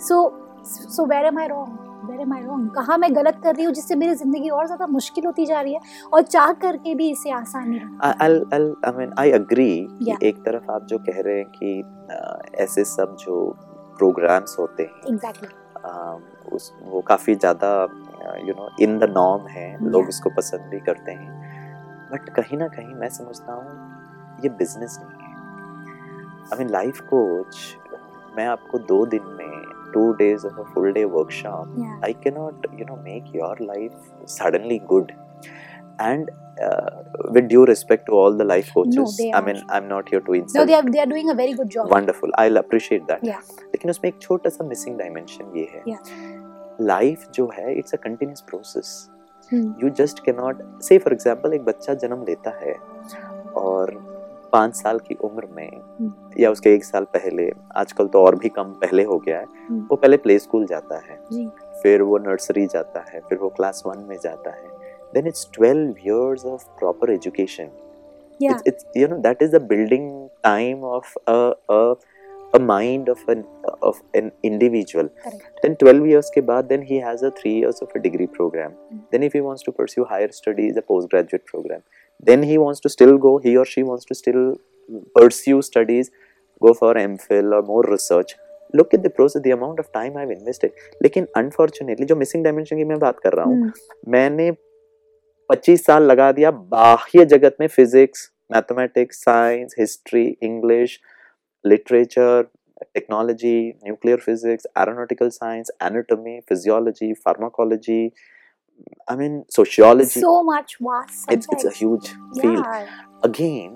so 0.02 0.26
so 0.66 1.06
where 1.06 1.26
am 1.26 1.38
I 1.38 1.46
wrong 1.46 1.78
where 2.10 2.20
am 2.20 2.32
I 2.34 2.42
wrong 2.42 2.70
कहाँ 2.70 2.96
मैं 2.98 3.14
गलत 3.16 3.40
कर 3.44 3.54
रही 3.54 3.64
हूँ 3.64 3.72
जिससे 3.74 3.94
मेरी 3.94 4.14
ज़िंदगी 4.14 4.48
और 4.48 4.66
ज़्यादा 4.66 4.86
मुश्किल 4.86 5.24
होती 5.26 5.46
जा 5.46 5.60
रही 5.60 5.74
है? 5.74 5.80
और 6.12 6.22
चाह 6.22 6.52
करके 6.62 6.94
भी 6.94 7.10
इसे 7.10 7.30
आसान 7.30 7.74
I 9.18 9.26
agree 9.38 9.74
कि 9.80 10.04
Yeah. 10.04 10.22
एक 10.22 10.38
तरफ़ 10.38 10.70
आप 10.72 10.86
जो 10.86 10.98
कह 10.98 11.20
रहे 11.20 11.36
हैं 11.36 11.46
कि 11.56 12.62
ऐसे 12.62 12.84
सब 12.84 13.16
जो 13.20 13.34
प्रोग्राम्स 14.00 14.56
होते 14.58 14.82
हैं 14.82 15.02
अ, 15.84 16.18
उस 16.52 16.72
वो 16.82 17.00
काफ़ी 17.08 17.34
ज़्यादा 17.34 17.70
you 18.48 18.54
know 18.56 18.68
in 18.84 18.98
the 18.98 19.04
norm 19.16 19.46
है 19.48 19.66
लोग. 19.90 20.08
इसको 20.08 20.30
पसंद 20.36 20.68
भी 20.70 20.80
करते 20.88 21.12
हैं 21.12 21.38
बट 22.12 22.28
कहीं 22.36 22.58
ना 22.58 22.68
कहीं 22.68 22.94
मैं 23.02 23.08
समझता 23.18 23.52
हूँ 23.52 24.42
ये 24.42 24.48
बिज़नेस 24.58 24.98
नहीं 25.02 25.26
है 25.26 25.28
आई 26.52 26.58
मीन 26.58 26.70
लाइफ 26.70 27.00
कोच 27.12 27.56
मैं 28.36 28.46
आपको 28.46 28.78
दो 28.92 29.04
दिन 29.14 29.22
में 29.38 29.92
two 29.94 30.02
days 30.18 30.46
of 30.46 30.58
a 30.60 30.62
full 30.74 30.92
day 30.92 31.04
workshop 31.16 31.74
Yeah. 31.80 31.94
I 32.08 32.12
cannot, 32.24 32.66
you 32.80 32.86
know, 32.88 32.96
make 33.06 33.30
your 33.36 33.52
life 33.70 33.96
suddenly 34.34 34.78
good. 34.92 35.12
And 36.00 36.30
uh, 36.66 36.90
with 37.36 37.48
due 37.48 37.64
respect 37.66 38.06
to 38.06 38.12
all 38.20 38.36
the 38.36 38.44
life 38.44 38.68
coaches, 38.74 39.16
they 39.18 39.30
I 39.32 39.40
mean, 39.42 39.62
I'm 39.68 39.88
not 39.88 40.08
here 40.08 40.20
to 40.28 40.34
insult 40.34 40.54
No, 40.54 40.64
they 40.66 40.74
are 40.74 40.82
they 40.96 41.00
are 41.00 41.06
doing 41.06 41.30
a 41.30 41.34
very 41.40 41.54
good 41.60 41.70
job. 41.76 41.90
Wonderful. 41.90 42.34
I'll 42.42 42.60
appreciate 42.64 43.06
that. 43.12 43.24
Yeah. 43.30 43.40
लेकिन 43.74 43.90
उसमें 43.90 44.08
एक 44.10 44.20
छोटा 44.22 44.50
सा 44.50 44.64
missing 44.68 44.98
dimension 44.98 45.56
ये 45.56 45.64
है 45.74 45.82
Yeah. 45.88 46.02
Life 46.90 47.26
जो 47.34 47.50
है 47.54 47.74
it's 47.78 47.94
a 47.94 47.96
continuous 48.04 48.40
process 48.50 48.92
Hmm. 49.50 49.68
You 49.82 49.88
just 49.98 50.18
cannot 50.24 50.58
say 50.88 50.98
for 51.04 51.12
example 51.12 51.52
एक 51.54 51.64
बच्चा 51.64 51.94
जन्म 52.02 52.24
लेता 52.28 52.50
है 52.60 52.74
और 53.62 53.90
पाँच 54.52 54.74
साल 54.76 54.98
की 55.08 55.14
उम्र 55.24 55.46
में 55.56 55.70
Hmm. 55.70 56.10
या 56.40 56.50
उसके 56.50 56.74
एक 56.74 56.84
साल 56.84 57.04
पहले 57.16 57.50
आजकल 57.82 58.06
तो 58.14 58.22
और 58.24 58.36
भी 58.38 58.48
कम 58.58 58.72
पहले 58.84 59.04
हो 59.10 59.18
गया 59.26 59.38
है 59.38 59.44
Hmm. 59.46 59.80
वो 59.90 59.96
पहले 59.96 60.16
प्ले 60.26 60.38
स्कूल 60.38 60.66
जाता 60.66 60.98
है 61.06 61.18
जी 61.32 61.46
फिर 61.82 62.02
वो 62.10 62.18
नर्सरी 62.28 62.66
जाता 62.76 63.04
है 63.12 63.20
फिर 63.28 63.38
वो 63.38 63.48
क्लास 63.56 63.82
वन 63.86 64.04
में 64.08 64.16
जाता 64.22 64.50
है 64.50 64.79
Then 65.13 65.27
it's 65.27 65.47
12 65.59 66.05
years 66.09 66.45
of 66.53 66.69
proper 66.83 67.11
education 67.17 67.73
Yeah. 68.43 68.53
it's, 68.53 68.63
it's 68.69 68.97
you 69.01 69.07
know 69.09 69.17
that 69.25 69.41
is 69.43 69.51
the 69.51 69.59
building 69.67 70.07
time 70.45 70.81
of 70.95 71.11
a 71.33 71.35
a, 71.75 71.77
a 72.57 72.59
mind 72.71 73.11
of 73.13 73.21
an 73.33 73.43
of 73.89 74.01
an 74.21 74.25
individual 74.49 75.09
Correct. 75.25 75.45
then 75.65 75.77
12 75.83 76.07
years 76.09 76.31
के 76.37 76.41
बाद 76.49 76.67
then 76.73 76.83
he 76.89 76.97
has 77.05 77.23
a 77.29 77.31
3 77.37 77.53
years 77.61 77.79
of 77.85 77.93
a 77.99 78.01
degree 78.07 78.27
program 78.39 78.73
Mm. 78.73 78.99
then 79.15 79.25
if 79.29 79.37
he 79.39 79.43
wants 79.45 79.67
to 79.69 79.73
pursue 79.79 80.07
higher 80.11 80.31
studies 80.39 80.81
a 80.81 80.85
postgraduate 80.91 81.45
program 81.53 81.85
then 82.31 82.43
he 82.51 82.57
wants 82.65 82.83
to 82.87 82.91
still 82.97 83.15
go 83.27 83.33
he 83.47 83.55
or 83.63 83.65
she 83.75 83.85
wants 83.91 84.09
to 84.11 84.19
still 84.23 84.43
pursue 85.19 85.61
studies 85.69 86.11
go 86.67 86.73
for 86.81 86.91
mphil 87.05 87.55
or 87.59 87.61
more 87.71 87.81
research 87.93 88.35
look 88.79 88.93
at 88.99 89.03
the 89.07 89.13
process 89.21 89.41
the 89.47 89.55
amount 89.59 89.79
of 89.85 89.89
time 90.01 90.19
i've 90.23 90.35
invested 90.37 90.85
लेकिन 91.07 91.27
unfortunately 91.43 92.05
जो 92.13 92.15
missing 92.25 92.45
dimension 92.49 92.83
की 92.83 92.91
मैं 92.93 92.99
बात 93.07 93.19
कर 93.27 93.33
रहा 93.41 93.45
हूँ 93.53 93.59
Hmm. 93.63 93.73
मैंने 94.17 94.51
25 95.50 95.84
साल 95.86 96.02
लगा 96.10 96.30
दिया 96.32 96.50
बाह्य 96.72 97.24
जगत 97.26 97.56
में 97.60 97.66
physics 97.68 98.30
mathematics 98.52 99.22
science 99.24 99.74
history 99.78 100.24
English 100.42 100.98
literature 101.64 102.42
technology 102.94 103.56
nuclear 103.84 104.18
physics 104.18 104.66
aeronautical 104.78 105.28
science 105.30 105.70
anatomy 105.82 106.38
physiology 106.48 107.12
pharmacology 107.26 108.00
I 109.10 109.16
mean 109.16 109.42
sociology 109.56 110.20
So 110.20 110.34
much 110.50 110.76
vast 110.88 111.34
it's 111.36 111.50
it's 111.54 111.68
a 111.70 111.74
huge 111.80 112.12
field. 112.40 112.64
Yeah. 112.64 112.86
again 113.22 113.72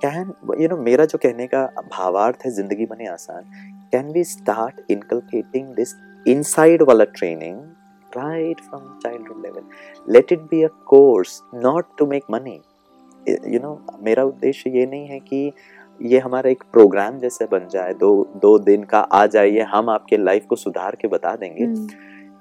can 0.00 0.34
you 0.60 0.68
know 0.72 0.78
मेरा 0.90 1.04
जो 1.12 1.18
कहने 1.18 1.46
का 1.54 1.64
भावार्थ 1.96 2.44
है 2.44 2.50
ज़िंदगी 2.60 2.86
बने 2.86 3.06
आसान 3.08 3.50
can 3.92 4.12
we 4.12 4.24
start 4.34 4.80
inculcating 4.96 5.74
this 5.76 5.94
inside 6.28 6.82
वाला 6.88 7.04
training 7.18 7.58
right 8.16 8.60
from 8.68 8.84
childhood 9.02 9.42
level. 9.46 9.64
Let 10.08 10.32
it 10.36 10.48
be 10.50 10.62
a 10.64 10.70
course 10.92 11.36
not 11.66 11.92
to 11.98 12.06
make 12.06 12.30
money. 12.36 12.56
You 13.54 13.60
know 13.60 13.76
मेरा 14.04 14.24
उद्देश्य 14.24 14.70
ये 14.70 14.86
नहीं 14.86 15.06
है 15.06 15.18
कि 15.20 15.52
ये 16.00 16.18
हमारा 16.18 16.50
एक 16.50 16.62
प्रोग्राम 16.72 17.18
जैसे 17.18 17.44
बन 17.52 17.68
जाए 17.70 17.94
दो 18.00 18.10
दो 18.42 18.58
दिन 18.64 18.82
का 18.84 18.98
आ 18.98 19.24
जाइए 19.36 19.62
हम 19.70 19.90
आपके 19.90 20.16
लाइफ 20.16 20.46
को 20.48 20.56
सुधार 20.56 20.96
के 21.00 21.08
बता 21.08 21.34
देंगे. 21.36 21.66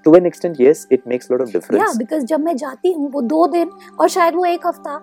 To 0.05 0.15
an 0.15 0.25
extent 0.25 0.57
yes 0.61 0.87
it 0.91 1.07
makes 1.07 1.31
lot 1.31 1.41
of 1.41 1.49
या 1.49 1.59
डिफरेंस 1.59 1.97
बिकॉज़ 1.97 2.25
जब 2.25 2.39
मैं 2.39 2.55
जाती 2.57 2.91
हूँ 2.93 3.09
वो 3.11 3.21
दो 3.21 3.45
दिन 3.47 3.71
और 3.99 4.09
शायद 4.09 4.35
वो 4.35 4.45
एक 4.45 4.67
हफ़्ता 4.67 5.01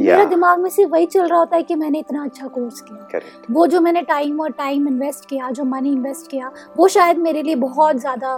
मेरा 0.00 0.16
Yeah. 0.16 0.28
दिमाग 0.30 0.58
में 0.60 0.68
सिर्फ़ 0.70 0.90
वही 0.92 1.06
चल 1.06 1.26
रहा 1.26 1.38
होता 1.38 1.56
है 1.56 1.62
कि 1.62 1.74
मैंने 1.74 1.98
इतना 1.98 2.24
अच्छा 2.24 2.46
कोर्स 2.46 2.80
किया। 2.80 3.06
करेक्ट 3.12 3.46
वो 3.50 3.66
जो 3.66 3.80
मैंने 3.80 4.02
टाइम 4.02 4.40
और 4.40 4.50
टाइम 4.58 4.88
इन्वेस्ट 4.88 5.28
किया 5.28 5.50
जो 5.50 5.64
मनी 5.64 5.92
इन्वेस्ट 5.92 6.30
किया 6.30 6.50
वो 6.76 6.88
शायद 6.88 7.18
मेरे 7.18 7.42
लिए 7.42 7.54
बहुत 7.54 7.96
ज़्यादा 8.00 8.34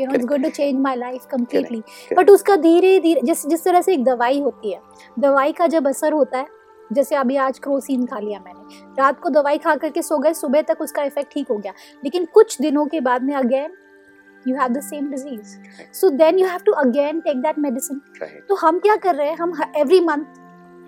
you 0.00 0.06
know 0.06 0.14
it's 0.14 0.26
going 0.26 0.44
to 0.44 0.50
change 0.50 0.80
my 0.80 0.96
life 0.96 1.26
completely 1.30 1.82
but 2.16 2.30
उसका 2.30 2.56
धीरे 2.56 2.98
धीरे 3.00 3.20
जिस 3.24 3.46
जिस 3.46 3.64
तरह 3.64 3.80
से 3.80 3.92
एक 3.92 4.04
दवाई 4.04 4.40
होती 4.40 4.72
है 4.72 4.80
दवाई 5.18 5.52
का 5.52 5.66
जब 5.66 5.88
असर 5.88 6.12
होता 6.12 6.38
है 6.38 6.46
जैसे 6.92 7.16
अभी 7.16 7.36
आज 7.36 7.58
क्रोसिन 7.58 8.06
खा 8.06 8.18
लिया 8.18 8.38
मैंने 8.40 8.94
रात 8.98 9.20
को 9.20 9.28
दवाई 9.28 9.58
खा 9.58 9.74
करके 9.76 10.02
सो 10.02 10.18
गए 10.18 10.32
सुबह 10.34 10.62
तक 10.62 10.80
उसका 10.80 11.02
इफ़ेक्ट 11.02 11.32
ठीक 11.32 11.48
हो 11.48 11.56
गया। 11.58 11.72
लेकिन 12.04 12.24
कुछ 12.24 12.60
दिनों 12.60 12.86
के 12.86 13.00
बाद 13.00 13.22
में 13.22 13.34
again 13.34 13.72
you 14.48 14.56
have 14.56 14.68
the 14.68 14.80
same 14.80 15.10
disease 15.10 15.56
so 15.92 16.10
then 16.10 16.38
you 16.38 16.46
have 16.46 16.60
to 16.66 16.72
again 16.72 17.20
take 17.20 17.36
that 17.36 17.58
medicine 17.58 18.00
तो 18.48 18.54
हम 18.54 18.78
क्या 18.78 18.96
कर 18.96 19.14
रहे 19.14 19.28
हैं 19.28 19.36
हम 19.36 19.52
एवरी 19.76 20.00
मंथ 20.00 20.24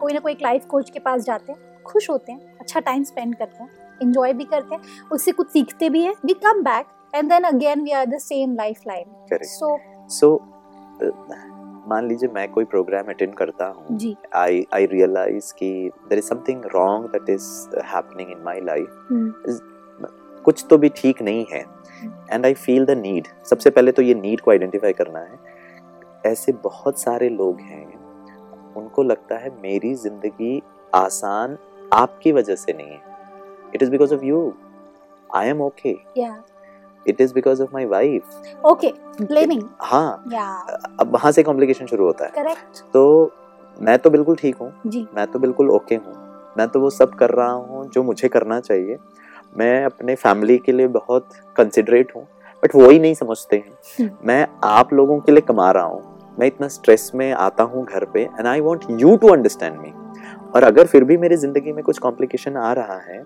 कोई 0.01 0.13
ना 0.13 0.21
कोई 0.21 0.33
एक 0.33 0.43
लाइफ 0.43 0.65
कोच 0.67 0.91
के 0.91 0.99
पास 0.99 1.23
जाते 1.23 1.53
हैं 1.53 1.83
खुश 1.83 2.11
होते 2.11 2.33
हैं 2.33 2.59
अच्छा 2.61 2.81
टाइम 2.81 3.03
स्पेंड 3.05 3.35
करते 3.35 3.63
हैं। 3.63 3.71
इंजॉय 4.03 4.33
भी 4.33 4.45
करते 4.47 4.75
हैं 4.75 5.09
उससे 5.13 5.33
कुछ 5.33 5.49
सीखते 5.49 5.89
भी 5.91 6.03
हैं 6.05 6.15
we 6.25 6.35
come 6.45 6.63
back 6.63 6.87
and 7.15 7.29
then 7.31 7.45
again 7.45 7.83
we 7.83 7.91
are 7.93 8.07
the 8.07 8.19
same 8.21 8.55
life 8.57 8.87
line 8.89 9.45
so 9.45 9.79
so 10.11 10.35
मान 11.89 12.09
लीजिए 12.09 12.29
मैं 12.35 12.49
कोई 12.53 12.65
प्रोग्राम 12.67 13.07
अटेंड 13.09 13.35
करता 13.35 13.67
हूँ 13.67 13.97
जी। 13.99 14.15
आई 14.37 14.65
आई 14.75 14.87
रियलाइज़ 14.87 15.53
कि 15.55 15.71
there 16.09 16.19
is 16.19 16.25
something 16.25 16.65
wrong 16.75 17.07
that 17.13 17.31
is 17.31 17.47
happening 17.87 18.31
in 18.31 18.43
my 18.45 18.61
life 18.61 18.89
कुछ 20.45 20.65
तो 20.71 20.79
भी 20.79 20.89
ठीक 20.97 21.23
नहीं 21.23 21.45
है। 21.53 21.65
And 22.31 22.47
I 22.47 22.55
feel 22.57 22.85
the 22.87 22.91
need 22.99 23.27
सबसे 23.47 23.71
पहले 23.71 23.93
तो 23.93 24.03
ये 24.03 24.15
नीड 24.15 24.41
को 24.41 24.51
आइडेंटिफाई 24.51 24.93
करना 24.93 25.19
है। 25.21 25.39
ऐसे 26.27 26.53
बहुत 26.65 27.01
सारे 27.01 27.29
लोग 27.29 27.61
हैं 27.61 27.85
उनको 28.77 29.03
लगता 29.03 29.37
है 29.39 29.51
मेरी 29.63 29.95
ज़िंदगी 29.97 30.63
आसान 30.93 31.57
आपकी 31.93 32.33
वजह 32.33 32.55
से 32.57 32.73
नहीं 32.73 32.87
है। 32.89 33.10
It 33.75 33.83
is 33.83 33.91
because 33.91 34.15
of 34.15 34.25
you 34.25 34.53
I 35.37 35.49
am 35.49 35.61
okay 35.63 35.97
या 36.19 36.43
it 37.07 37.21
is 37.21 37.35
because 37.35 37.63
of 37.63 37.71
my 37.75 37.85
wife 37.87 38.63
okay 38.65 38.93
blaming 39.23 39.63
हाँ 39.81 40.25
या 40.33 40.47
अब 41.01 41.13
वहाँ 41.13 41.33
से 41.33 41.43
कॉम्प्लिकेशन 41.43 41.87
शुरू 41.87 42.05
होता 42.07 42.25
है। 42.25 42.31
करेक्ट 42.35 42.83
तो 42.93 43.03
मैं 43.77 43.99
तो 43.99 44.11
बिल्कुल 44.11 44.37
ठीक 44.37 44.57
हूँ। 44.57 44.73
मैं 45.15 45.27
तो 45.27 45.39
बिल्कुल 45.39 45.71
ओके 45.71 45.95
हूँ। 45.95 46.15
मैं 46.59 46.67
तो 46.69 46.81
वो 46.81 46.91
सब 46.91 47.15
कर 47.15 47.31
रहा 47.31 47.51
हूँ 47.51 47.89
जो 47.91 48.03
मुझे 48.03 48.29
करना 48.29 48.61
चाहिए। 48.61 48.99
मैं 49.57 49.85
अपने 49.85 50.15
फैमिली 50.15 50.59
के 50.59 50.73
लिए 50.73 50.87
बहुत 50.89 51.29
कंसिडरेट 51.57 52.13
हूँ 52.17 52.23
बट 52.63 52.75
वो 52.75 52.89
ही 52.91 52.99
नहीं 52.99 53.15
समझते 53.15 53.57
हैं। 53.57 53.73
हम्म। 53.99 54.27
मैं 54.29 54.47
आप 54.65 54.93
लोगों 54.93 55.19
के 55.21 55.33
लिए 55.33 55.41
कमा 55.41 55.71
रहा 55.71 55.85
हूँ। 55.85 56.35
मैं 56.39 56.47
इतना 56.47 56.69
स्ट्रेस 56.69 57.11
में 57.15 57.31
आता 57.33 57.63
हूँ 57.63 57.85
घर 57.87 58.05
पे 58.05 58.23
and 58.23 58.47
I 58.47 58.61
want 58.61 58.85
you 59.01 59.17
to 59.17 59.29
understand 59.29 59.79
me 59.79 59.93
और 60.55 60.63
अगर 60.63 60.87
फिर 60.87 61.05
भी 61.05 61.17
मेरी 61.17 61.37
ज़िंदगी 61.37 61.73
में 61.73 61.83
कुछ 61.85 61.99
कॉम्प्लिकेशन 61.99 62.57
आ 62.57 62.73
रहा 62.73 62.99
है 63.03 63.23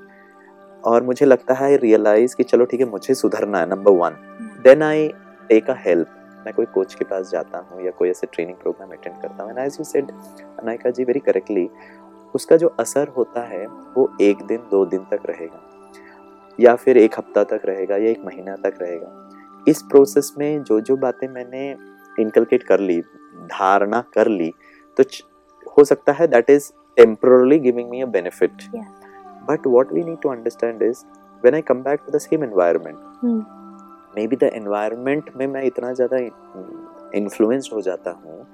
और 0.84 1.02
मुझे 1.02 1.26
लगता 1.26 1.54
है 1.54 1.76
रियलाइज़ 1.76 2.36
कि 2.36 2.42
चलो 2.44 2.64
ठीक 2.64 2.80
है, 2.80 2.86
मुझे 2.86 3.14
सुधरना 3.14 3.58
है 3.58 3.68
number 3.70 3.92
one 3.92 4.16
then 4.64 4.82
I 4.82 5.08
take 5.48 5.70
a 5.70 5.74
help 5.78 6.20
मैं 6.46 6.52
कोई 6.54 6.66
कोच 6.74 6.94
के 6.94 7.04
पास 7.04 7.30
जाता 7.30 7.58
हूँ 7.60 7.84
या 7.84 7.90
कोई 7.90 8.10
ऐसे 8.10 8.26
ट्रेनिंग 8.32 8.56
प्रोग्राम 8.58 8.90
अटेंड 8.90 9.20
करता 9.22 9.42
हूँ. 9.42 9.50
And 9.50 9.58
as 9.58 9.76
you 9.78 9.84
said 9.84 10.10
Anayka 10.60 10.90
ji 10.90 11.04
very 11.04 11.20
correctly 11.20 11.68
उसका 12.34 12.56
जो 12.56 12.68
असर 12.80 13.08
होता 13.08 13.42
है, 13.42 13.66
वो 13.66 14.10
एक 14.20 14.42
दिन, 14.42 14.58
दो 14.70 14.84
दिन 14.86 15.04
तक 15.10 15.26
रहेगा. 15.26 15.60
या 16.58 16.74
फिर 16.76 16.96
एक 16.98 17.18
हफ़्ता 17.18 17.44
तक 17.44 17.62
रहेगा 17.66 17.96
या 17.96 18.10
एक 18.10 18.24
महीना 18.24 18.56
तक 18.56 18.78
रहेगा. 18.82 19.64
इस 19.68 19.82
प्रोसेस 19.82 20.32
में 20.38 20.62
जो 20.62 20.80
जो 20.80 20.96
बातें 20.96 21.26
मैंने 21.28 21.68
इनकलकेट 22.20 22.62
कर 22.62 22.80
ली, 22.80 23.00
धारणा 23.00 24.00
कर 24.14 24.28
ली 24.28 24.52
तो 24.96 25.04
हो 25.70 25.84
सकता 25.84 26.12
है 26.12 26.26
that 26.26 26.50
is 26.50 26.70
temporarily 26.96 27.58
giving 27.58 27.88
me 27.90 28.00
a 28.00 28.06
benefit 28.08 28.62
what 29.66 29.92
we 29.92 30.04
need 30.04 30.20
to 30.20 30.28
understand 30.28 30.82
is 30.82 31.04
when 31.42 31.54
I 31.54 31.62
come 31.62 31.82
back 31.82 32.00
to 32.06 32.12
the 32.12 32.20
same 32.20 32.44
environment 32.44 32.96
hmm, 33.22 33.38
maybe 34.26 34.36
the 34.36 34.50
environment 34.54 35.30
में 35.36 35.46
मैं 35.46 35.62
इतना 35.62 35.92
ज़्यादा 35.92 36.18
इन्फ्लुएंस्ड 37.18 37.72
हो 37.72 37.80
जाता 37.80 38.10
हूँ 38.10 38.46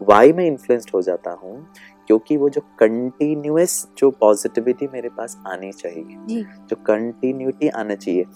वाई 0.00 0.32
मैं 0.32 0.46
इन्फ्लुएंस्ड 0.46 0.90
हो 0.94 1.02
जाता 1.02 1.30
हूँ 1.42 1.66
क्योंकि 2.06 2.36
वो 2.36 2.48
जो 2.48 2.60
कंटिन्यूस 2.78 3.86
जो 3.98 4.10
पॉजिटिविटी 4.10 4.88
मेरे 4.92 5.08
पास 5.08 5.36
आनी 5.46 5.70
चाहिए 5.72 6.42
जो। 6.68 6.76
कंटिन्यूटी 6.76 7.68
आना 7.68 7.94
चाहिए 7.94 8.26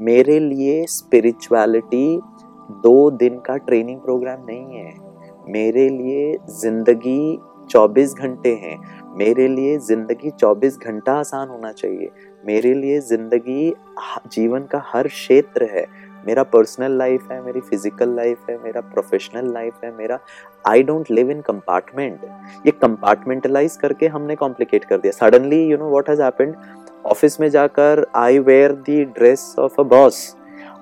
मेरे 0.00 0.38
लिए 0.40 0.84
स्पिरिचुअलिटी 0.86 2.06
दो 2.82 3.10
दिन 3.10 3.38
का 3.40 3.56
ट्रेनिंग 3.56 4.00
प्रोग्राम 4.00 4.44
नहीं 4.46 4.74
है 4.74 4.96
मेरे 5.48 5.88
लिए 5.88 6.36
ज़िंदगी 6.50 7.38
24 7.70 8.14
घंटे 8.14 8.54
हैं 8.54 8.76
मेरे 9.18 9.46
लिए 9.48 9.78
ज़िंदगी 9.80 10.30
24 10.32 10.76
घंटा 10.78 11.12
आसान 11.14 11.48
होना 11.48 11.72
चाहिए। 11.72 12.10
मेरे 12.44 12.72
लिए 12.74 13.00
ज़िंदगी 13.00 13.72
जीवन 14.32 14.64
का 14.64 14.82
हर 14.86 15.08
क्षेत्र 15.08 15.64
है। 15.70 15.86
मेरा 16.26 16.42
पर्सनल 16.44 16.96
लाइफ 16.98 17.30
है, 17.32 17.40
मेरी 17.44 17.60
फ़िज़िकल 17.60 18.14
लाइफ 18.16 18.50
है, 18.50 18.56
मेरा 18.64 18.80
प्रोफेशनल 18.80 19.52
लाइफ 19.52 19.84
है, 19.84 19.96
मेरा 19.96 20.18
I 20.68 20.82
don't 20.82 21.10
live 21.10 21.30
in 21.30 21.40
compartment 21.40 22.24
ये 22.66 22.72
कंपार्टमेंटलाइज 22.72 23.76
करके 23.76 24.06
हमने 24.06 24.36
कॉम्प्लिकेट 24.36 24.84
कर 24.84 24.98
दिया। 24.98 25.12
Suddenly 25.12 25.62
you 25.64 25.78
know 25.78 25.88
what 25.90 26.10
has 26.10 26.22
happened 26.22 26.54
office 27.06 27.40
में 27.40 27.48
जाकर 27.50 28.06
I 28.16 28.38
wear 28.40 28.72
the 28.88 29.04
dress 29.16 29.54
of 29.58 29.80
a 29.80 29.84
boss 29.86 30.36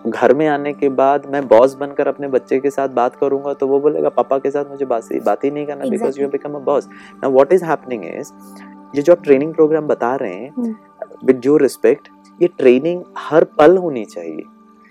घर 0.07 0.35
में 0.35 0.47
आने 0.47 0.73
के 0.73 0.89
बाद 0.89 1.27
मैं 1.27 1.47
बॉस 1.49 1.75
बनकर 1.75 2.09
अपने 2.09 2.29
बच्चे 2.29 2.59
के 2.61 2.71
साथ 2.71 2.89
बात 2.89 3.17
करूँगा 3.17 3.53
तो 3.53 3.67
वो 3.67 3.81
बोलेगा 3.81 4.09
पापा 4.09 4.39
के 4.39 4.51
साथ 4.51 4.71
मुझे 4.71 4.85
बात 4.85 5.09
बात 5.25 5.45
ही 5.45 5.51
नहीं 5.51 5.67
करना 5.67 5.85
because. 5.91 6.21
You 6.21 6.29
become 6.29 6.55
a 6.55 6.59
boss 6.59 6.89
now 7.23 7.33
what 7.33 7.53
is 7.53 7.65
happening 7.65 8.05
is 8.05 8.33
ये 8.97 9.03
जो 9.03 9.13
आप 9.13 9.23
ट्रेनिंग 9.23 9.55
प्रोग्राम 9.55 9.87
बता 9.87 10.15
रहे 10.17 10.35
हैं। 10.35 10.75
विद 11.25 11.37
ड्यू 11.37 11.57
रिस्पेक्ट 11.57 12.09
ये 12.41 12.49
ट्रेनिंग 12.59 13.03
हर 13.19 13.45
पल 13.59 13.77
होनी 13.77 14.05
चाहिए 14.05 14.43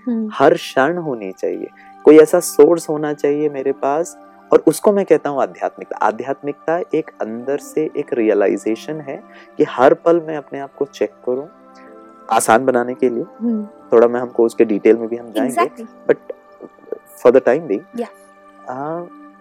हम्म, 0.08 0.30
हर 0.34 0.54
क्षण 0.54 0.98
होनी 0.98 1.32
चाहिए 1.32 1.68
कोई 2.06 2.18
ऐसा 2.20 2.40
सोर्स 2.40 2.90
होना 2.90 3.14
चाहिए 3.14 3.50
मेरे 3.50 3.72
पास 3.72 4.18
और 4.52 4.64
उसको 4.68 4.92
मैं 4.92 5.06
कहता 5.06 5.30
हूँ 5.30 5.42
आध्यात्मिकता 5.42 6.06
आध्यात्मिकता 6.06 6.78
एक 6.94 7.10
अंदर 7.22 7.58
से 7.58 7.90
एक 7.98 8.14
रियलाइजेशन 8.14 9.00
है 9.02 9.22
कि 9.58 9.66
हर 9.70 9.94
पल 9.94 10.22
मैं 10.28 10.38
अपने 10.38 10.60
आप 10.60 10.74
को 10.76 10.86
चेक 10.86 11.12
करूँ 11.26 11.48
आसान 12.32 12.66
बनाने 12.66 12.94
के 12.94 13.10
लिए 13.10 13.24
हम्म, 13.42 13.64
थोड़ा 13.92 14.08
मैं 14.08 14.22
हमको 14.22 14.46
उसके 14.46 14.66
डिटेल 14.66 14.98
में 14.98 15.08
भी 15.10 15.18
हम 15.18 15.32
जाएँगे 15.32 15.84
but 16.08 16.34
for 17.24 17.32
the 17.32 17.42
time 17.46 17.68
be 17.68 17.76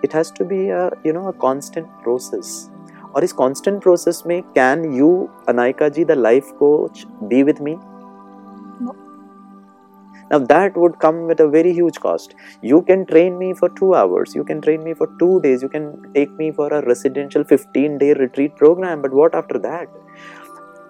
it 0.04 0.14
has 0.14 0.32
to 0.38 0.44
be 0.44 0.64
you 1.08 1.12
know 1.12 1.24
a 1.28 1.32
constant 1.42 1.86
process 2.02 2.70
और 3.14 3.24
इस 3.24 3.32
कांस्टेंट 3.32 3.82
प्रोसेस 3.82 4.22
में 4.26 4.40
can 4.42 4.84
you 4.94 5.10
Anayka 5.48 5.88
ji 5.88 6.04
the 6.04 6.10
life 6.10 6.50
coach 6.58 7.06
be 7.22 7.42
with 7.42 7.60
me 7.62 7.76
Now 10.30 10.38
that 10.40 10.76
would 10.76 10.98
come 10.98 11.26
with 11.26 11.40
a 11.40 11.46
very 11.48 11.72
huge 11.72 12.00
cost. 12.00 12.34
You 12.62 12.80
can 12.82 13.04
train 13.06 13.36
me 13.38 13.52
for 13.54 13.68
two 13.70 13.94
hours, 13.94 14.34
you 14.34 14.44
can 14.44 14.60
train 14.60 14.82
me 14.82 14.94
for 14.94 15.08
two 15.18 15.40
days, 15.42 15.62
you 15.62 15.68
can 15.68 15.90
take 16.14 16.30
me 16.32 16.50
for 16.50 16.68
a 16.68 16.80
residential 16.84 17.44
15 17.44 17.98
day 17.98 18.14
retreat 18.14 18.56
program, 18.56 19.02
but 19.02 19.12
what 19.12 19.34
after 19.34 19.58
that? 19.58 19.88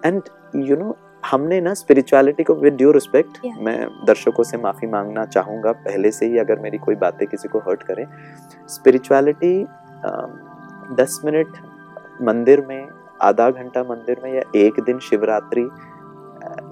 And 0.03 0.29
you 0.53 0.77
know, 0.77 0.97
हमने 1.31 1.59
ना 1.61 1.73
spirituality 1.73 2.43
को 2.43 2.53
with 2.55 2.73
due 2.77 2.91
respect 2.91 3.37
मैं 3.59 3.77
दर्शकों 4.07 4.43
से 4.43 4.57
माफ़ी 4.57 4.87
मांगना 4.87 5.25
चाहूँगा 5.25 5.71
पहले 5.85 6.11
से 6.11 6.25
ही 6.25 6.37
अगर 6.37 6.59
मेरी 6.59 6.77
कोई 6.77 6.95
बातें 6.95 7.27
किसी 7.27 7.47
को 7.49 7.59
हर्ट 7.59 7.83
करें। 7.83 8.05
स्पिरिचुअलिटी 8.69 9.53
दस 10.95 11.19
मिनट 11.25 11.57
मंदिर 12.21 12.65
में 12.67 12.87
आधा 13.21 13.49
घंटा 13.51 13.83
मंदिर 13.83 14.21
में 14.23 14.33
या 14.33 14.41
एक 14.55 14.79
दिन 14.85 14.99
Shivratri 14.99 15.61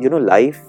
you 0.04 0.10
know 0.10 0.20
life 0.20 0.62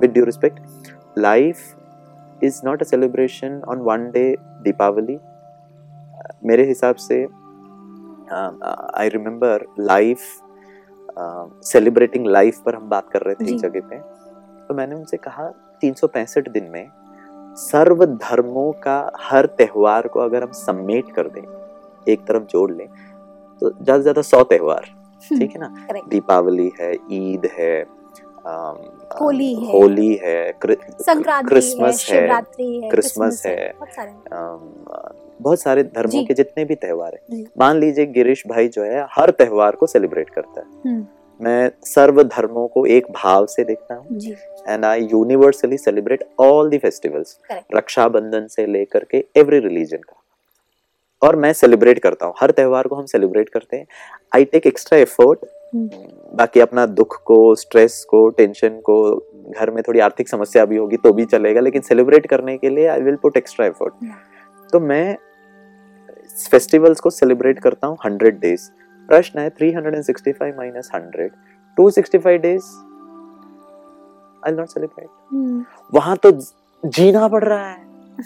with 0.00 0.12
due 0.12 0.24
respect 0.24 1.18
life 1.18 2.42
is 2.44 2.60
not 2.64 2.82
a 2.82 2.86
celebration 2.86 3.60
on 3.68 3.78
one 3.82 4.10
day 4.10 4.24
Deepavali 4.62 5.18
मेरे 6.44 6.64
हिसाब 6.68 6.96
से 7.08 7.22
I 9.00 9.08
remember 9.08 9.66
life 9.80 10.47
celebrating 11.64 12.26
life 12.26 12.60
पर 12.60 12.74
हम 12.74 12.88
बात 12.88 13.10
कर 13.10 13.20
रहे 13.20 13.34
थे 13.34 13.44
इस 13.44 13.50
एक 13.50 13.58
जगह 13.58 13.80
पे 13.80 13.98
तो 14.66 14.74
मैंने 14.74 14.94
उनसे 14.94 15.16
कहा 15.16 15.48
तीन 15.80 15.94
सौ 15.94 16.06
पैंसठ 16.06 16.48
दिन 16.48 16.64
में 16.64 16.88
सर्व 17.54 18.04
धर्मों 18.04 18.72
का 18.72 19.12
हर 19.20 19.46
त्यौहार 19.46 20.08
को 20.08 20.20
अगर 20.20 20.42
हम 20.42 20.52
सम्मेट 20.52 21.12
कर 21.12 21.28
दें 21.28 21.42
एक 22.12 22.20
तरफ़ 22.26 22.42
जोड़ 22.42 22.72
लें 22.72 22.88
तो 23.60 23.70
ज़्यादा 23.70 23.96
से 23.96 24.02
ज़्यादा 24.02 24.22
सौ 24.22 24.42
त्यौहार 24.42 24.84
ठीक 25.28 25.50
है 25.50 25.58
ना? 25.58 25.74
दीपावली 26.08 26.72
है 26.80 26.94
ईद 27.12 27.48
है 27.58 27.97
होली 29.20 29.54
है, 29.54 29.72
होली 29.72 30.14
है 30.14 30.52
संक्रांति 30.62 31.48
क्रिसमस 31.48 32.06
है 32.10 32.20
शिवरात्रि 32.20 32.80
है 32.84 32.88
क्रिसमस 32.90 33.42
है, 33.46 33.72
बहुत 33.72 33.88
सारे। 33.88 34.10
अम, 34.10 34.72
बहुत 35.42 35.60
सारे 35.60 35.82
धर्मों 35.82 36.24
के 36.24 36.34
जितने 36.34 36.64
भी 36.64 36.74
त्यौहार 36.74 37.14
है। 37.14 37.44
मान 37.58 37.78
लीजिए 37.80 38.06
गिरीश 38.06 38.42
भाई 38.46 38.68
जो 38.68 38.84
है 38.84 39.06
हर 39.10 39.30
त्योहार 39.30 39.76
को 39.76 39.86
सेलिब्रेट 39.86 40.30
करता 40.30 40.60
है। 40.60 40.66
हम्म, 40.86 41.06
मैं 41.40 41.70
सर्व 41.84 42.22
धर्मों 42.22 42.66
को 42.68 42.86
एक 42.86 43.06
भाव 43.12 43.46
से 43.46 43.64
देखता 43.64 43.94
हूँ। 43.94 44.20
And 44.68 44.84
I 44.84 45.08
universally 45.12 45.76
celebrate 45.78 46.24
all 46.40 46.70
the 46.70 46.78
festivals 46.78 47.38
Rakshabandhan 47.74 48.46
से 48.46 48.66
लेकर 48.66 49.04
के 49.04 49.24
एवरी 49.36 49.58
रिलीजन 49.58 49.96
का। 49.96 50.14
और 51.22 51.36
मैं 51.36 51.52
सेलिब्रेट 51.52 51.98
करता 51.98 52.26
हूँ। 52.26 52.34
हर 52.40 52.50
त्योहार 52.50 52.86
को 52.86 52.94
हम 52.94 53.06
सेलिब्रेट 53.06 53.48
करते 53.48 53.76
हैं। 53.76 53.86
I 54.34 54.44
take 54.44 54.66
extra 54.66 54.98
effort. 54.98 55.38
बाकी 55.74 56.60
अपना 56.60 56.86
दुख 56.86 57.22
को 57.22 57.54
स्ट्रेस 57.54 58.04
को 58.08 58.28
टेंशन 58.28 58.68
को 58.68 59.16
घर 59.50 59.70
में 59.70 59.82
थोड़ी 59.88 60.00
आर्थिक 60.00 60.28
समस्या 60.28 60.64
भी 60.64 60.76
होगी 60.76 60.96
तो 60.96 61.12
भी 61.12 61.24
चलेगा 61.24 61.60
लेकिन 61.60 61.82
सेलिब्रेट 61.82 62.26
करने 62.26 62.56
के 62.58 62.68
लिए 62.68 62.86
I 62.86 63.00
will 63.00 63.16
put 63.16 63.36
extra 63.36 63.66
effort 63.66 63.92
तो 64.72 64.80
मैं 64.80 65.16
फेस्टिवल्स 66.50 67.00
को 67.00 67.10
सेलिब्रेट 67.10 67.58
करता 67.58 67.86
हूँ 67.86 67.96
हंड्रेड 68.04 68.38
डेज़ 68.40 68.68
प्रश्न 69.08 69.40
है 69.40 69.50
three 69.50 69.72
hundred 69.72 69.94
and 69.94 70.04
sixty 70.04 70.32
five 70.32 70.56
minus 70.56 70.90
hundred 70.94 71.32
two 71.76 71.90
sixty 71.90 72.18
five 72.18 72.40
days 72.40 72.64
I 74.46 74.52
not 74.52 74.68
celebrate 74.68 75.64
वहाँ 75.94 76.16
तो 76.16 76.30
जीना 76.86 77.28
पड़ 77.28 77.44
रहा 77.44 77.68
है। 77.68 77.86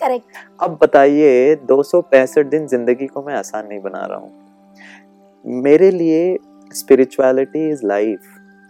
करेक्ट 0.00 0.24
अब 0.60 0.78
बताइए 0.82 1.54
दो 1.56 1.82
सौ 1.82 2.00
पैंसठ 2.00 2.46
दिन 2.46 2.66
ज़िंदगी 2.66 3.06
को 3.06 3.22
मैं 3.22 3.34
आसान 3.34 3.66
नहीं 3.66 3.80
बना 3.80 4.06
रहा 4.06 4.18
हूँ। 4.18 4.43
मेरे 5.44 5.90
लिए 5.90 6.38
स्पिरिचुअलिटी 6.70 7.68
इज़ 7.70 7.80
लाइफ। 7.86 8.20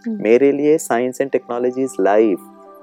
मेरे 0.05 0.51
लिए 0.51 0.77
science 0.77 1.21
and 1.21 1.29
technology 1.31 1.83
is 1.83 1.95
life 2.01 2.39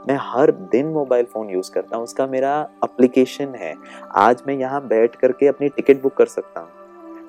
मैं 0.08 0.16
हर 0.20 0.50
दिन 0.72 0.86
मोबाइल 0.86 1.24
फ़ोन 1.32 1.50
यूज़ 1.50 1.70
करता 1.72 1.96
हूँ। 1.96 2.04
उसका 2.04 2.26
मेरा 2.26 2.60
एप्लीकेशन 2.84 3.54
है। 3.54 3.74
आज 4.16 4.42
मैं 4.46 4.54
यहाँ 4.54 4.86
बैठ 4.88 5.16
करके 5.16 5.46
अपनी 5.46 5.68
टिकट 5.68 6.02
बुक 6.02 6.14
कर 6.16 6.26
सकता 6.26 6.60
हूँ। 6.60 6.68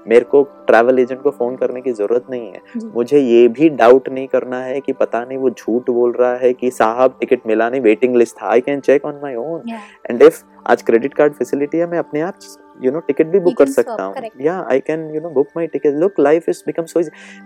मेरे 0.07 0.25
को 0.25 0.41
ट्रैवल 0.67 0.99
एजेंट 0.99 1.21
को 1.21 1.31
फ़ोन 1.31 1.55
करने 1.55 1.81
की 1.81 1.91
ज़रूरत 1.91 2.25
नहीं 2.29 2.47
है। 2.47 2.61
मुझे 2.85 3.19
ये 3.19 3.47
भी 3.49 3.69
डाउट 3.71 4.09
नहीं 4.09 4.27
करना 4.27 4.59
है 4.59 4.79
कि 4.81 4.93
पता 4.93 5.23
नहीं 5.25 5.37
वो 5.37 5.49
झूठ 5.49 5.89
बोल 5.89 6.11
रहा 6.11 6.35
है 6.35 6.53
कि 6.53 6.71
साहब 6.71 7.17
टिकट 7.19 7.47
मिला 7.47 7.69
नहीं 7.69 7.81
वेटिंग 7.81 8.15
लिस्ट 8.15 8.35
था। 8.41 8.49
I 8.49 8.61
can 8.61 8.79
check 8.79 9.05
on 9.05 9.19
my 9.23 9.35
own 9.35 9.69
and 10.09 10.21
if 10.21 10.43
आज 10.67 10.81
क्रेडिट 10.81 11.13
कार्ड 11.13 11.33
फैसिलिटी 11.33 11.77
है 11.77 11.89
मैं 11.91 11.99
अपने 11.99 12.21
आप 12.21 12.39
यू 12.81 12.91
नो 12.91 12.99
टिकट 12.99 13.27
भी 13.27 13.39
बुक 13.39 13.57
कर 13.57 13.69
सकता 13.69 14.03
हूँ. 14.03 14.29
या 14.41 14.59
I 14.71 14.79
can 14.79 15.09
you 15.15 15.21
know 15.21 15.29
book 15.31 15.47
my 15.57 15.67
ticket 15.67 15.99
look 15.99 16.19
life 16.19 16.49
is 16.49 16.63
become 16.67 16.85
so 16.85 17.01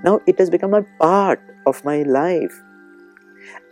now 0.05 0.19
it 0.27 0.39
has 0.39 0.51
become 0.51 0.77
a 0.77 0.79
part 0.99 1.39
of 1.67 1.81
my 1.85 2.03
life 2.03 2.61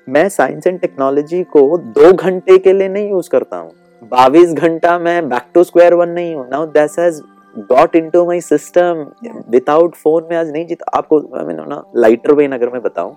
मैं 0.09 0.27
साइंस 0.29 0.67
एंड 0.67 0.79
टेक्नोलॉजी 0.79 1.43
को 1.51 1.77
दो 1.77 2.11
घंटे 2.13 2.57
के 2.57 2.73
लिए 2.73 2.87
नहीं 2.87 3.09
यूज़ 3.09 3.29
करता 3.29 3.57
हूँ। 3.57 3.71
बाईस 4.01 4.53
घंटा 4.53 4.97
मैं 4.99 5.29
बैक 5.29 5.45
टू 5.53 5.63
स्क्वायर 5.63 5.93
वन 5.93 6.09
नहीं 6.09 6.35
हूँ। 6.35 6.47
Now 6.49 6.65
that 6.67 6.99
has 6.99 7.21
got 7.55 7.95
into 7.95 8.25
my 8.25 8.41
system 8.41 9.05
without 9.49 9.95
phone 9.95 10.27
में 10.29 10.35
आज 10.37 10.51
नहीं 10.51 10.65
जीता। 10.67 10.97
आपको 10.97 11.19
मीन 11.47 11.61
ना 11.69 11.83
लाइटर 11.95 12.33
वेन 12.33 12.51
अगर 12.51 12.69
मैं 12.69 12.81
बताऊँ। 12.81 13.15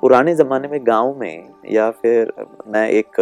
पुराने 0.00 0.34
जमाने 0.34 0.68
में 0.68 0.78
गाँव 0.86 1.14
में 1.20 1.48
या 1.70 1.90
फिर 1.92 2.32
मैं 2.68 2.88
एक 2.90 3.20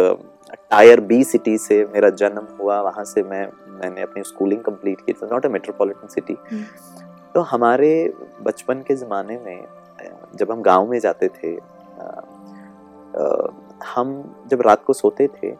टायर 0.71 0.99
बी 1.01 1.23
सिटी 1.23 1.57
से 1.57 1.83
मेरा 1.93 2.09
जन्म 2.21 2.47
हुआ 2.59 2.79
वहाँ 2.81 3.03
से 3.05 3.23
मैं 3.23 3.47
मैंने 3.73 4.01
अपनी 4.01 4.23
स्कूलिंग 4.23 4.61
कंप्लीट 4.63 5.01
की 5.05 5.13
थी 5.13 5.27
नॉट 5.31 5.45
अ 5.45 5.49
मेट्रोपॉलिटन 5.49 6.07
सिटी। 6.07 6.37
तो 7.35 7.41
हमारे 7.43 7.91
बचपन 8.43 8.81
के 8.87 8.95
ज़माने 8.95 9.37
में 9.37 9.65
जब 10.37 10.51
हम 10.51 10.61
गाँव 10.61 10.89
में 10.89 10.99
जाते 10.99 11.27
थे 11.35 11.51
हम 13.85 14.13
जब 14.49 14.61
रात 14.65 14.83
को 14.83 14.93
सोते 14.93 15.27
थे 15.33 15.51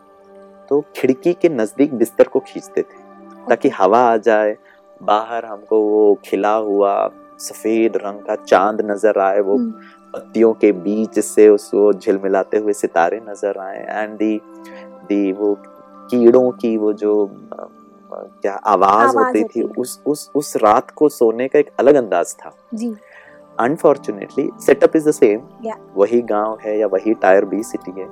तो 0.70 0.84
खिड़की 0.96 1.34
के 1.34 1.50
नज़दीक 1.50 1.94
बिस्तर 1.96 2.28
को 2.28 2.40
खींचते 2.40 2.82
थे 2.82 3.04
ताकि 3.50 3.70
हवा 3.72 4.00
आ 4.04 4.16
जाए। 4.20 4.56
बाहर 5.02 5.46
हमको 5.46 5.80
वो 5.82 6.20
खिला 6.26 6.54
हुआ 6.56 6.94
सफ़ेद 7.40 7.98
रंग 7.98 8.20
का 8.20 8.36
चाँद 8.38 8.82
नज़र 8.82 9.20
आए 9.20 9.40
वो 9.40 9.56
हम्म, 9.56 9.72
पत्तियों 10.14 10.54
के 10.54 10.72
बीच 10.72 11.20
से 11.20 11.48
उसको 11.50 11.92
झिलमिलाते 11.94 12.58
हुए 12.58 12.74
सितारे 12.74 13.20
नज़र 13.28 13.58
आए 13.60 13.86
एंड 13.90 14.18
दी 14.18 14.36
दी 15.06 15.32
वो 15.32 15.54
कीड़ों 16.12 16.50
की 16.54 16.76
वो 16.78 16.94
जो 16.94 17.13
क्या 18.12 18.54
आवाज़ 18.54 19.08
आवाज़ 19.08 19.18
होती 19.18 19.44
थी 19.46 19.62
उस 19.82 20.00
उस 20.08 20.30
उस 20.36 20.56
रात 20.58 20.91
को 20.91 21.10
सोने 21.10 21.48
का 21.48 21.60
एक 21.60 21.70
अलग 21.80 21.96
अंदाज 21.96 22.34
था। 22.36 22.52
जी। 22.74 22.94
Unfortunately 23.60 24.50
setup 24.62 24.96
is 24.96 25.08
the 25.10 25.12
same 25.12 25.41
वही 25.96 26.22
गाँव 26.32 26.58
है 26.62 26.78
या 26.80 26.88
वही 26.88 27.13
टायर 27.22 27.46
बी 27.46 27.62
सिटी 27.63 28.00
है। 28.00 28.08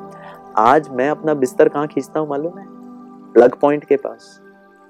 आज 0.58 0.90
मैं 0.92 1.10
अपना 1.10 1.34
बिस्तर 1.36 1.70
कहाँ 1.70 1.88
खींचता 1.88 2.20
हूँ 2.20 2.30
मालूम 2.30 2.58
है? 2.58 2.66
प्लग 3.34 3.56
पॉइंट 3.62 3.86
के 3.86 3.96
पास 3.98 4.40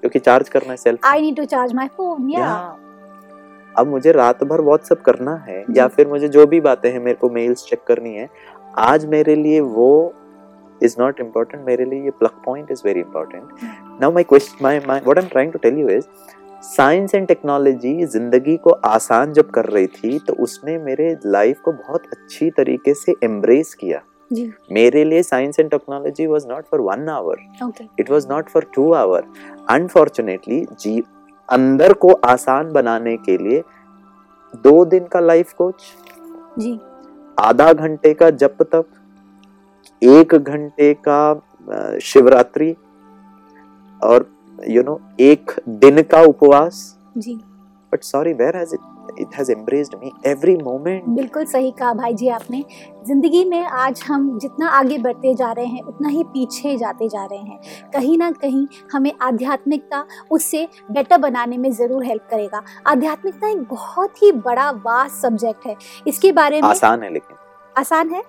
क्योंकि 0.02 0.18
चार्ज 0.18 0.48
करना 0.48 0.70
है 0.70 0.76
self 0.76 1.06
I 1.06 1.20
need 1.20 1.36
to 1.36 1.44
charge 1.46 1.72
my 1.74 1.88
phone 1.96 2.28
या 2.30 2.46
अब 3.74 3.86
मुझे 3.86 4.12
रात 4.12 4.42
भर 4.44 4.60
व्हाट्सएप 4.60 5.00
करना 5.02 5.34
है 5.46 5.64
या 5.76 5.86
फिर 5.88 6.08
मुझे 6.08 6.28
जो 6.28 6.46
भी 6.46 6.60
बातें 6.60 6.90
हैं 6.92 7.00
मेरे 7.00 7.16
को 7.16 7.30
मेल्स 7.30 7.64
चेक 7.64 7.82
करनी 7.86 8.14
है 8.14 8.28
आज 8.80 9.06
मेरे 9.06 9.34
लिए 9.36 9.60
वो 9.60 9.88
नॉट 10.98 11.20
इम्पोर्टेंट 11.20 11.64
मेरे 11.66 11.84
लिए 11.84 12.04
ये 12.04 12.10
plug 12.18 12.40
point 12.44 12.70
is 12.70 12.82
very 12.84 13.00
important 13.00 14.00
now 14.00 14.12
my 14.12 14.24
question 14.24 14.64
my 14.64 14.80
my 14.88 15.00
what 15.00 15.18
I 15.18 15.24
am 15.24 15.28
trying 15.28 15.52
to 15.52 15.58
tell 15.58 15.78
you 15.78 15.88
is 15.88 16.04
science 16.64 17.14
and 17.14 17.26
technology 17.28 18.04
ज़िंदगी 18.06 18.56
को 18.56 18.70
आसान 18.86 19.32
जब 19.32 19.50
कर 19.50 19.64
रही 19.66 19.86
थी 19.88 20.18
तो 20.18 20.32
उसने 20.42 20.76
मेरे 20.78 21.16
लाइफ 21.26 21.60
को 21.64 21.72
बहुत 21.72 22.06
अच्छी 22.12 22.50
तरीके 22.50 22.94
से 22.94 23.14
एम्ब्रेस 23.24 23.74
किया। 23.74 24.00
जी। 24.30 24.52
मेरे 24.72 25.04
लिए 25.04 25.22
science 25.22 25.60
and 25.60 25.70
technology 25.70 26.26
was 26.26 26.46
not 26.48 26.64
for 26.64 26.80
one 26.80 27.08
hour 27.08 27.40
it 28.00 28.10
was 28.10 28.28
not 28.28 28.48
for 28.48 28.66
two 28.74 28.92
hour 28.92 29.24
unfortunately 29.70 30.64
जी 30.80 31.02
अंदर 31.48 31.92
को 31.92 32.12
आसान 32.24 32.72
बनाने 32.72 33.16
के 33.18 33.36
लिए 33.38 33.62
दो 34.64 34.84
दिन 34.84 35.06
का 35.06 35.20
लाइफ 35.20 35.52
कोच 35.52 35.82
जी। 36.58 36.78
आधा 37.38 37.72
घंटे 37.72 38.14
का 38.14 38.30
जप 38.32 38.62
तप 38.62 38.86
एक 40.06 40.34
घंटे 40.34 40.92
का 41.08 41.98
शिवरात्रि 42.02 42.74
और 44.00 44.26
यू 44.68 44.82
नो 44.82 45.00
एक 45.20 45.52
दिन 45.68 46.02
का 46.04 46.20
उपवास। 46.22 46.80
जी। 47.18 47.34
But 47.92 48.02
sorry 48.02 48.32
where 48.32 48.56
has 48.56 48.74
it 48.74 48.80
it 49.20 49.34
has 49.38 49.50
embraced 49.52 49.94
me 49.94 50.10
every 50.26 50.56
moment 50.56 51.04
बिल्कुल 51.08 51.44
सही 51.44 51.70
कहा 51.70 51.92
भाई 51.94 52.14
जी 52.14 52.28
आपने। 52.28 52.62
ज़िंदगी 53.06 53.44
में 53.44 53.64
आज 53.64 54.02
हम 54.06 54.38
जितना 54.38 54.68
आगे 54.70 54.98
बढ़ते 54.98 55.34
जा 55.34 55.50
रहे 55.52 55.66
हैं 55.66 55.82
उतना 55.82 56.08
ही 56.08 56.22
पीछे 56.24 56.76
जाते 56.76 57.08
जा 57.08 57.24
रहे 57.24 57.38
हैं। 57.38 57.90
कहीं 57.92 58.16
ना 58.18 58.30
कहीं 58.32 58.66
हमें 58.92 59.12
आध्यात्मिकता 59.22 60.04
उससे 60.30 60.66
बेटर 60.90 61.18
बनाने 61.18 61.58
में 61.58 61.70
ज़रूर 61.72 62.04
हेल्प 62.04 62.26
करेगा। 62.30 62.62
आध्यात्मिकता 62.86 63.48
एक 63.48 63.62
बहुत 63.70 64.22
ही 64.22 64.32
बड़ा 64.32 64.70
वास्ट 64.70 65.14
सब्जेक्ट 65.16 65.66
है। 65.66 65.76
इसके 66.06 66.32
बारे 66.32 66.60
में 66.62 66.68
आसान 66.68 67.02
है 67.02 67.12
लेकिन। 67.12 67.36
आसान 67.76 68.10
है? 68.10 68.22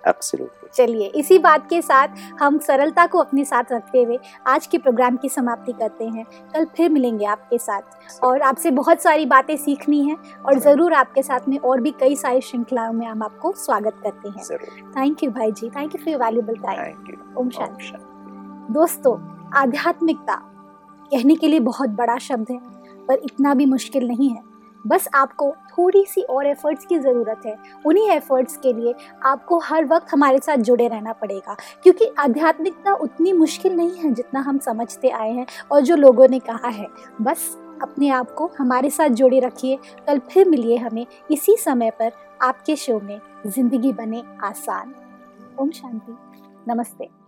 चलिए 0.73 1.07
इसी 1.15 1.37
बात 1.39 1.67
के 1.69 1.81
साथ 1.81 2.07
हम 2.39 2.57
सरलता 2.59 3.05
को 3.07 3.19
अपने 3.19 3.43
साथ 3.45 3.71
रखते 3.71 4.03
हुए 4.03 4.17
आज 4.47 4.65
के 4.67 4.77
प्रोग्राम 4.77 5.17
की 5.17 5.29
समाप्ति 5.29 5.71
करते 5.71 6.05
हैं। 6.05 6.25
कल 6.53 6.65
फिर 6.77 6.89
मिलेंगे 6.89 7.25
आपके 7.25 7.57
साथ। 7.57 8.21
और 8.23 8.41
आपसे 8.41 8.71
बहुत 8.71 9.01
सारी 9.01 9.25
बातें 9.25 9.55
सीखनी 9.57 10.03
है 10.03 10.15
और 10.45 10.59
ज़रूर। 10.59 10.93
आपके 10.93 11.21
साथ 11.23 11.47
में 11.49 11.57
और 11.59 11.81
भी 11.81 11.91
कई 11.91 12.15
सारी 12.15 12.41
श्रृंखलाओं 12.41 12.93
में 12.93 13.05
हम 13.07 13.23
आपको 13.23 13.51
स्वागत 13.57 14.01
करते 14.03 14.29
हैं। 14.29 14.57
थैंक 14.91 15.23
यू 15.23 15.31
भाई 15.31 15.51
जी। 15.51 15.69
Thank 15.69 15.95
you 15.95 16.03
for 16.05 16.23
valuable 16.23 16.55
time 16.65 17.37
ओम 17.37 17.49
शांति। 17.49 17.93
दोस्तों 18.73 19.17
आध्यात्मिकता 19.53 20.35
कहने 21.11 21.35
के 21.35 21.47
लिए 21.47 21.59
बहुत 21.61 21.89
बड़ा 21.91 22.17
शब्द 22.19 22.51
है 22.51 22.59
पर 23.07 23.21
इतना 23.23 23.53
भी 23.53 23.65
मुश्किल 23.65 24.07
नहीं 24.07 24.29
है। 24.29 24.41
बस 24.85 25.07
आपको 25.15 25.49
थोड़ी 25.77 26.03
सी 26.05 26.21
और 26.21 26.47
एफर्ट्स 26.47 26.85
की 26.85 26.99
ज़रूरत 26.99 27.41
है। 27.45 27.55
उन्हीं 27.85 28.09
एफर्ट्स 28.09 28.57
के 28.57 28.73
लिए 28.73 28.93
आपको 29.23 29.59
हर 29.59 29.85
वक्त 29.85 30.07
हमारे 30.11 30.39
साथ 30.39 30.57
जुड़े 30.57 30.87
रहना 30.87 31.13
पड़ेगा। 31.13 31.55
क्योंकि 31.83 32.11
आध्यात्मिकता 32.19 32.93
उतनी 32.93 33.33
मुश्किल 33.33 33.75
नहीं 33.75 33.95
है 33.95 34.13
जितना 34.13 34.39
हम 34.39 34.59
समझते 34.59 35.09
आए 35.09 35.31
हैं 35.31 35.45
और 35.71 35.81
जो 35.81 35.95
लोगों 35.95 36.27
ने 36.27 36.39
कहा 36.39 36.67
है। 36.67 36.87
बस 37.21 37.57
अपने 37.81 38.09
आप 38.09 38.31
को 38.31 38.51
हमारे 38.59 38.89
साथ 38.89 39.09
जोड़े 39.09 39.39
रखिए। 39.39 39.77
कल 40.07 40.19
फिर 40.19 40.49
मिलिए 40.49 40.77
हमें 40.77 41.05
इसी 41.31 41.55
समय 41.57 41.91
पर 41.91 42.11
आपके 42.41 42.75
शो 42.75 42.99
में। 42.99 43.19
ज़िंदगी 43.47 43.93
बने 43.93 44.23
आसान। 44.43 44.95
ओम 45.59 45.71
शांति। 45.71 46.17
नमस्ते। 46.67 47.24